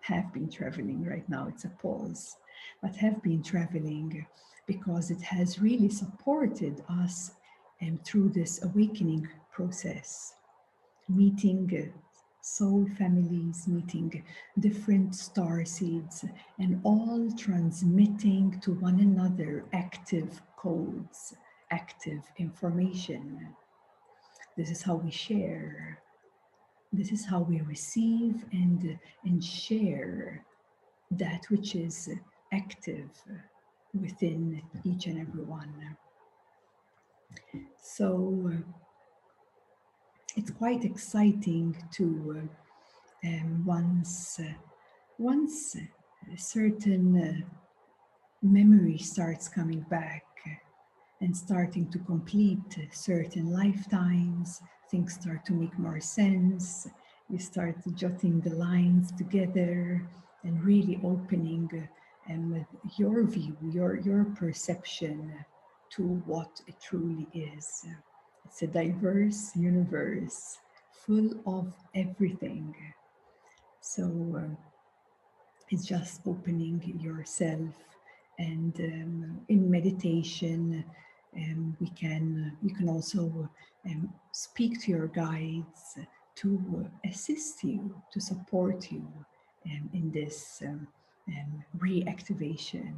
have 0.01 0.33
been 0.33 0.51
traveling 0.51 1.05
right 1.05 1.29
now, 1.29 1.49
it's 1.49 1.65
a 1.65 1.69
pause, 1.69 2.37
but 2.83 2.95
have 2.97 3.23
been 3.23 3.43
traveling 3.43 4.27
because 4.67 5.11
it 5.11 5.23
has 5.23 5.61
really 5.61 5.89
supported 5.89 6.83
us 6.89 7.33
um, 7.83 7.99
through 8.05 8.29
this 8.31 8.63
awakening 8.65 9.29
process, 9.51 10.35
meeting 11.09 11.95
soul 12.57 12.87
families, 12.97 13.69
meeting 13.69 14.23
different 14.59 15.15
star 15.15 15.65
seeds, 15.65 16.25
and 16.59 16.81
all 16.85 17.31
transmitting 17.37 18.59
to 18.61 18.73
one 18.75 19.01
another 19.01 19.65
active 19.73 20.41
codes, 20.57 21.35
active 21.71 22.23
information. 22.39 23.55
This 24.57 24.71
is 24.71 24.83
how 24.83 24.97
we 24.97 25.11
share. 25.11 26.01
This 26.93 27.13
is 27.13 27.25
how 27.25 27.41
we 27.41 27.61
receive 27.61 28.45
and, 28.53 28.99
and 29.25 29.45
share 29.45 30.45
that 31.11 31.45
which 31.51 31.75
is 31.75 32.09
active 32.53 33.11
within 34.01 34.63
each 34.85 35.07
and 35.07 35.21
every 35.21 35.45
one. 35.45 35.97
So 37.81 38.53
it's 40.39 40.53
quite 40.53 40.85
exciting 40.85 41.77
to 41.91 42.07
uh, 43.25 43.29
um, 43.29 43.65
once 43.67 44.39
uh, 44.39 44.53
once 45.19 45.75
a 46.33 46.39
certain 46.39 47.07
uh, 47.21 47.67
memory 48.41 48.99
starts 48.99 49.49
coming 49.49 49.85
back 49.91 50.23
and 51.21 51.37
starting 51.37 51.91
to 51.91 51.99
complete 51.99 52.79
certain 52.93 53.51
lifetimes, 53.51 54.63
things 54.93 55.15
start 55.15 55.45
to 55.45 55.53
make 55.53 55.77
more 55.77 55.99
sense. 55.99 56.87
You 57.29 57.41
start 57.41 57.75
jotting 57.97 58.41
the 58.41 58.55
lines 58.55 59.11
together 59.11 60.09
and 60.45 60.63
really 60.63 61.01
opening 61.03 61.69
and 62.29 62.65
your 62.97 63.25
view, 63.25 63.57
your, 63.73 63.97
your 63.99 64.25
perception 64.37 65.35
to 65.95 66.03
what 66.27 66.61
it 66.69 66.77
truly 66.81 67.27
is. 67.35 67.85
It's 68.49 68.63
a 68.63 68.67
diverse 68.67 69.55
universe 69.55 70.59
full 70.91 71.31
of 71.47 71.75
everything. 71.95 72.75
So 73.81 74.05
uh, 74.37 74.55
it's 75.69 75.85
just 75.85 76.23
opening 76.27 76.99
yourself 76.99 77.75
and 78.39 78.75
um, 78.81 79.41
in 79.49 79.71
meditation 79.71 80.83
um, 81.37 81.77
we 81.79 81.91
can 81.91 82.57
you 82.63 82.75
can 82.75 82.89
also 82.89 83.51
um, 83.87 84.13
speak 84.33 84.81
to 84.81 84.91
your 84.91 85.09
guides 85.09 85.99
to 86.37 86.89
assist 87.05 87.63
you 87.63 87.95
to 88.13 88.19
support 88.19 88.91
you 88.91 89.07
um, 89.67 89.91
in 89.93 90.11
this 90.11 90.63
um, 90.67 90.89
and 91.27 91.65
reactivation. 91.79 92.95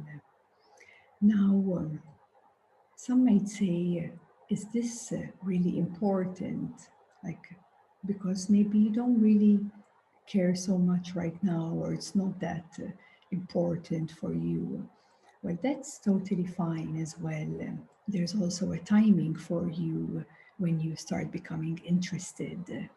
Now, 1.19 1.75
um, 1.77 1.99
some 2.95 3.25
might 3.25 3.49
say, 3.49 4.11
is 4.51 4.65
this 4.73 5.11
uh, 5.11 5.21
really 5.41 5.77
important? 5.77 6.71
Like, 7.23 7.55
because 8.05 8.49
maybe 8.49 8.77
you 8.77 8.89
don't 8.89 9.19
really 9.19 9.59
care 10.27 10.55
so 10.55 10.77
much 10.77 11.15
right 11.15 11.41
now, 11.43 11.71
or 11.73 11.93
it's 11.93 12.15
not 12.15 12.39
that 12.39 12.65
uh, 12.79 12.91
important 13.31 14.11
for 14.11 14.33
you. 14.33 14.87
Well, 15.41 15.57
that's 15.63 15.99
totally 15.99 16.45
fine 16.45 17.01
as 17.01 17.15
well. 17.19 17.51
Um, 17.67 17.81
there's 18.07 18.35
also 18.35 18.73
a 18.73 18.79
timing 18.79 19.35
for 19.35 19.69
you 19.69 20.25
when 20.57 20.79
you 20.79 20.95
start 20.95 21.31
becoming 21.31 21.81
interested 21.85 22.89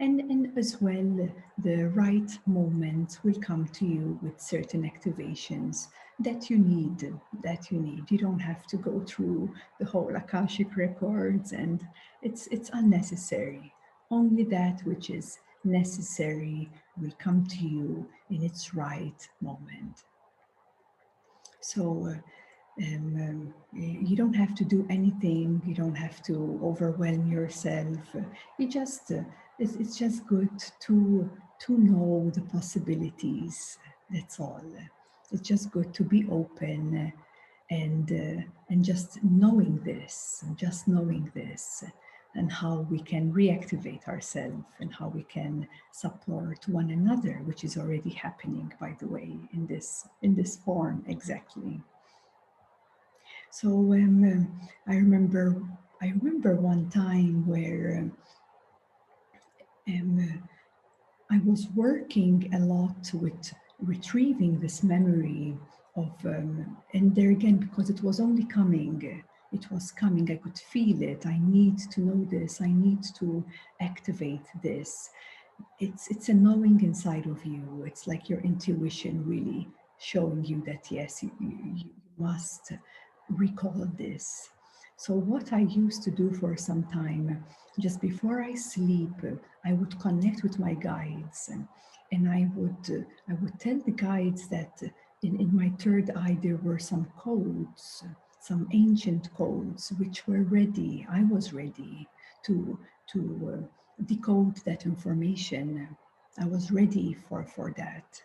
and, 0.00 0.18
and 0.18 0.58
as 0.58 0.80
well, 0.80 1.28
the 1.58 1.88
right 1.88 2.30
moment 2.46 3.18
will 3.22 3.38
come 3.40 3.66
to 3.68 3.84
you 3.84 4.18
with 4.22 4.40
certain 4.40 4.90
activations 4.90 5.88
that 6.20 6.50
you 6.50 6.58
need, 6.58 7.12
that 7.42 7.70
you 7.70 7.80
need. 7.80 8.10
You 8.10 8.18
don't 8.18 8.38
have 8.38 8.66
to 8.68 8.76
go 8.76 9.02
through 9.06 9.52
the 9.78 9.86
whole 9.86 10.14
Akashic 10.14 10.76
records 10.76 11.52
and 11.52 11.86
it's, 12.22 12.46
it's 12.48 12.70
unnecessary. 12.72 13.72
Only 14.10 14.44
that 14.44 14.80
which 14.84 15.10
is 15.10 15.38
necessary 15.64 16.70
will 17.00 17.12
come 17.18 17.46
to 17.46 17.66
you 17.66 18.06
in 18.30 18.42
its 18.42 18.74
right 18.74 19.28
moment. 19.40 20.04
So 21.60 22.06
uh, 22.06 22.84
um, 22.84 23.16
um, 23.16 23.54
you 23.72 24.16
don't 24.16 24.34
have 24.34 24.54
to 24.56 24.64
do 24.64 24.86
anything. 24.88 25.62
You 25.66 25.74
don't 25.74 25.94
have 25.94 26.22
to 26.24 26.60
overwhelm 26.62 27.30
yourself. 27.30 27.98
You 28.58 28.68
just 28.68 29.12
uh, 29.12 29.22
it's, 29.58 29.76
it's 29.76 29.96
just 29.96 30.26
good 30.26 30.50
to 30.80 31.30
to 31.60 31.76
know 31.76 32.30
the 32.34 32.40
possibilities 32.40 33.78
that's 34.10 34.40
all 34.40 34.64
it's 35.32 35.46
just 35.46 35.70
good 35.70 35.92
to 35.94 36.02
be 36.02 36.26
open 36.30 37.12
and 37.70 38.12
uh, 38.12 38.42
and 38.68 38.84
just 38.84 39.22
knowing 39.22 39.78
this 39.84 40.44
just 40.56 40.88
knowing 40.88 41.30
this 41.34 41.84
and 42.36 42.50
how 42.50 42.86
we 42.90 43.00
can 43.00 43.32
reactivate 43.32 44.06
ourselves 44.06 44.62
and 44.78 44.94
how 44.94 45.08
we 45.08 45.24
can 45.24 45.66
support 45.92 46.68
one 46.68 46.90
another 46.90 47.40
which 47.44 47.64
is 47.64 47.76
already 47.76 48.10
happening 48.10 48.72
by 48.80 48.94
the 49.00 49.06
way 49.06 49.36
in 49.52 49.66
this 49.66 50.06
in 50.22 50.34
this 50.34 50.56
form 50.56 51.04
exactly. 51.06 51.80
So 53.50 53.68
um, 53.68 54.60
i 54.86 54.94
remember 54.94 55.62
i 56.00 56.06
remember 56.06 56.54
one 56.54 56.88
time 56.88 57.46
where 57.46 58.10
um, 59.88 60.42
I 61.30 61.38
was 61.44 61.68
working 61.76 62.52
a 62.54 62.58
lot 62.58 63.10
with 63.14 63.52
retrieving 63.82 64.60
this 64.60 64.82
memory 64.82 65.56
of, 65.96 66.12
um, 66.24 66.76
and 66.94 67.14
there 67.14 67.30
again, 67.30 67.56
because 67.56 67.90
it 67.90 68.02
was 68.02 68.20
only 68.20 68.44
coming, 68.44 69.22
it 69.52 69.70
was 69.70 69.90
coming, 69.90 70.30
I 70.30 70.36
could 70.36 70.58
feel 70.58 71.02
it. 71.02 71.26
I 71.26 71.38
need 71.38 71.78
to 71.92 72.00
know 72.00 72.24
this, 72.30 72.60
I 72.60 72.70
need 72.70 73.02
to 73.18 73.44
activate 73.80 74.46
this. 74.62 75.10
It's, 75.78 76.10
it's 76.10 76.28
a 76.28 76.34
knowing 76.34 76.82
inside 76.82 77.26
of 77.26 77.44
you. 77.44 77.84
It's 77.86 78.06
like 78.06 78.28
your 78.28 78.40
intuition 78.40 79.24
really 79.26 79.68
showing 79.98 80.44
you 80.44 80.62
that 80.66 80.90
yes, 80.90 81.22
you, 81.22 81.30
you, 81.40 81.90
must 82.18 82.72
recall 83.30 83.88
this. 83.96 84.50
So, 84.96 85.14
what 85.14 85.54
I 85.54 85.60
used 85.60 86.02
to 86.02 86.10
do 86.10 86.30
for 86.34 86.54
some 86.54 86.82
time, 86.84 87.42
just 87.78 87.98
before 88.02 88.42
I 88.42 88.54
sleep, 88.54 89.14
I 89.64 89.72
would 89.72 89.98
connect 89.98 90.42
with 90.42 90.58
my 90.58 90.74
guides 90.74 91.50
and 92.12 92.28
I 92.28 92.48
would, 92.54 93.06
I 93.28 93.34
would 93.34 93.58
tell 93.60 93.78
the 93.78 93.92
guides 93.92 94.48
that 94.48 94.82
in, 95.22 95.40
in 95.40 95.54
my 95.54 95.70
third 95.78 96.10
eye 96.16 96.38
there 96.42 96.56
were 96.56 96.78
some 96.78 97.06
codes, 97.16 98.04
some 98.40 98.68
ancient 98.72 99.32
codes 99.34 99.92
which 99.98 100.26
were 100.26 100.42
ready. 100.42 101.06
I 101.10 101.24
was 101.24 101.52
ready 101.52 102.08
to, 102.44 102.78
to 103.12 103.62
uh, 103.62 104.02
decode 104.06 104.56
that 104.64 104.86
information. 104.86 105.96
I 106.38 106.46
was 106.46 106.70
ready 106.70 107.16
for, 107.28 107.44
for 107.44 107.72
that. 107.76 108.22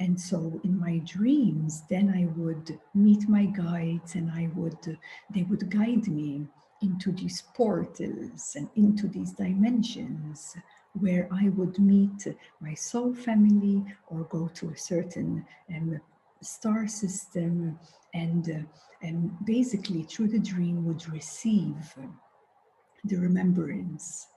And 0.00 0.18
so 0.20 0.60
in 0.64 0.78
my 0.78 0.98
dreams, 1.04 1.82
then 1.90 2.12
I 2.14 2.26
would 2.38 2.78
meet 2.94 3.28
my 3.28 3.46
guides 3.46 4.14
and 4.14 4.30
I 4.30 4.48
would, 4.54 4.98
they 5.34 5.42
would 5.42 5.68
guide 5.70 6.06
me 6.06 6.46
into 6.82 7.10
these 7.10 7.42
portals 7.54 8.54
and 8.56 8.68
into 8.76 9.08
these 9.08 9.32
dimensions 9.32 10.56
where 11.00 11.28
I 11.32 11.48
would 11.50 11.78
meet 11.78 12.26
my 12.60 12.74
soul 12.74 13.14
family 13.14 13.84
or 14.08 14.24
go 14.24 14.48
to 14.54 14.70
a 14.70 14.76
certain 14.76 15.44
um, 15.74 16.00
star 16.40 16.86
system 16.86 17.78
and, 18.14 18.50
uh, 18.50 19.06
and 19.06 19.30
basically 19.44 20.02
through 20.02 20.28
the 20.28 20.38
dream 20.38 20.84
would 20.86 21.08
receive 21.08 21.94
the 23.04 23.16
remembrance. 23.16 24.28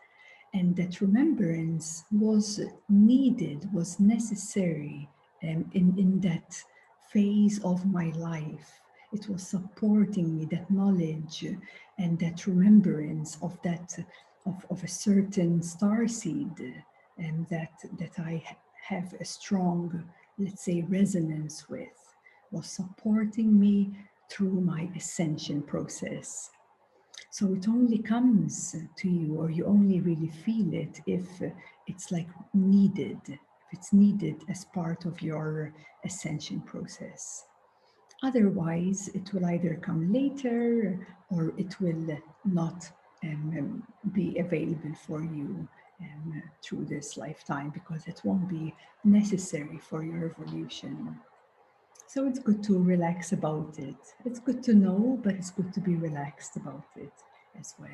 And 0.53 0.75
that 0.75 0.99
remembrance 0.99 2.03
was 2.11 2.59
needed, 2.89 3.69
was 3.73 3.99
necessary 3.99 5.07
um, 5.43 5.69
in, 5.73 5.95
in 5.97 6.19
that 6.21 6.61
phase 7.11 7.59
of 7.63 7.85
my 7.85 8.11
life. 8.15 8.81
It 9.13 9.27
was 9.27 9.47
supporting 9.47 10.37
me, 10.37 10.45
that 10.51 10.69
knowledge 10.71 11.45
and 11.97 12.19
that 12.19 12.47
remembrance 12.47 13.37
of 13.41 13.57
that, 13.63 13.97
of, 14.45 14.65
of 14.69 14.83
a 14.83 14.87
certain 14.87 15.61
star 15.61 16.07
seed 16.07 16.55
that, 17.49 17.71
that 17.99 18.19
I 18.19 18.43
have 18.83 19.13
a 19.19 19.25
strong, 19.25 20.03
let's 20.37 20.65
say, 20.65 20.81
resonance 20.87 21.69
with, 21.69 21.89
was 22.51 22.67
supporting 22.67 23.59
me 23.59 23.91
through 24.29 24.61
my 24.61 24.89
ascension 24.95 25.61
process. 25.61 26.49
So 27.29 27.53
it 27.53 27.67
only 27.67 27.99
comes 27.99 28.75
to 28.97 29.09
you, 29.09 29.35
or 29.35 29.49
you 29.49 29.65
only 29.65 30.01
really 30.01 30.29
feel 30.29 30.73
it 30.73 30.99
if 31.05 31.27
it's 31.87 32.11
like 32.11 32.27
needed 32.53 33.19
if 33.71 33.79
it's 33.79 33.93
needed 33.93 34.43
as 34.49 34.65
part 34.65 35.05
of 35.05 35.21
your 35.21 35.73
ascension 36.03 36.59
process. 36.61 37.45
Otherwise, 38.23 39.09
it 39.13 39.33
will 39.33 39.45
either 39.45 39.79
come 39.81 40.11
later 40.11 41.07
or 41.29 41.53
it 41.57 41.79
will 41.79 42.17
not 42.45 42.91
um, 43.23 43.83
be 44.11 44.37
available 44.39 44.95
for 45.05 45.21
you 45.21 45.67
um, 46.01 46.43
through 46.63 46.85
this 46.85 47.17
lifetime 47.17 47.69
because 47.69 48.07
it 48.07 48.21
won't 48.23 48.49
be 48.49 48.73
necessary 49.03 49.77
for 49.77 50.03
your 50.03 50.25
evolution. 50.31 51.19
So 52.07 52.27
it's 52.27 52.39
good 52.39 52.63
to 52.63 52.81
relax 52.81 53.31
about 53.31 53.77
it. 53.79 53.95
It's 54.25 54.39
good 54.39 54.63
to 54.63 54.73
know, 54.73 55.19
but 55.23 55.35
it's 55.35 55.51
good 55.51 55.73
to 55.73 55.79
be 55.79 55.95
relaxed 55.95 56.57
about 56.57 56.85
it 56.95 57.13
as 57.59 57.73
well. 57.79 57.89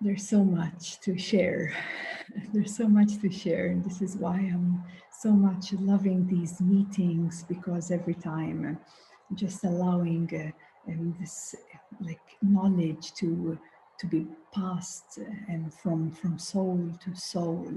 There's 0.00 0.28
so 0.28 0.44
much 0.44 1.00
to 1.00 1.16
share 1.16 1.72
there's 2.52 2.76
so 2.76 2.88
much 2.88 3.20
to 3.20 3.30
share 3.30 3.66
and 3.66 3.84
this 3.84 4.02
is 4.02 4.16
why 4.16 4.36
i'm 4.36 4.82
so 5.20 5.30
much 5.30 5.72
loving 5.74 6.26
these 6.26 6.60
meetings 6.60 7.44
because 7.48 7.90
every 7.90 8.14
time 8.14 8.78
just 9.34 9.64
allowing 9.64 10.28
uh, 10.34 10.50
um, 10.88 11.14
this 11.20 11.54
like 12.00 12.20
knowledge 12.42 13.14
to 13.14 13.58
to 13.98 14.06
be 14.06 14.26
passed 14.52 15.18
uh, 15.18 15.52
and 15.52 15.72
from 15.72 16.10
from 16.10 16.38
soul 16.38 16.90
to 17.02 17.14
soul 17.14 17.68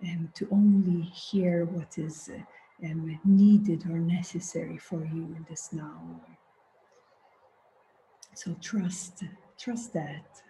and 0.00 0.34
to 0.34 0.48
only 0.50 1.02
hear 1.02 1.64
what 1.64 1.98
is 1.98 2.30
uh, 2.32 2.86
um, 2.86 3.18
needed 3.24 3.84
or 3.86 3.98
necessary 3.98 4.78
for 4.78 5.04
you 5.04 5.34
in 5.36 5.46
this 5.48 5.72
now 5.72 6.20
so 8.34 8.54
trust 8.60 9.22
trust 9.56 9.92
that 9.92 10.42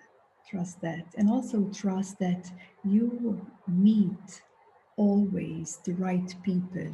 Trust 0.48 0.80
that. 0.82 1.06
And 1.16 1.30
also 1.30 1.64
trust 1.72 2.18
that 2.18 2.50
you 2.84 3.40
meet 3.66 4.42
always 4.96 5.78
the 5.84 5.94
right 5.94 6.34
people, 6.42 6.92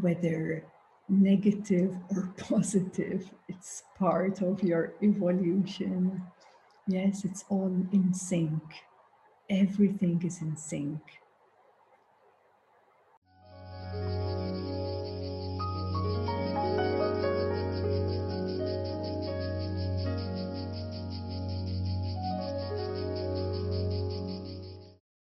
whether 0.00 0.64
negative 1.10 1.96
or 2.10 2.32
positive. 2.38 3.30
It's 3.48 3.82
part 3.98 4.40
of 4.42 4.62
your 4.62 4.94
evolution. 5.02 6.22
Yes, 6.86 7.24
it's 7.24 7.44
all 7.48 7.86
in 7.92 8.14
sync. 8.14 8.62
Everything 9.48 10.22
is 10.24 10.40
in 10.40 10.56
sync. 10.56 11.00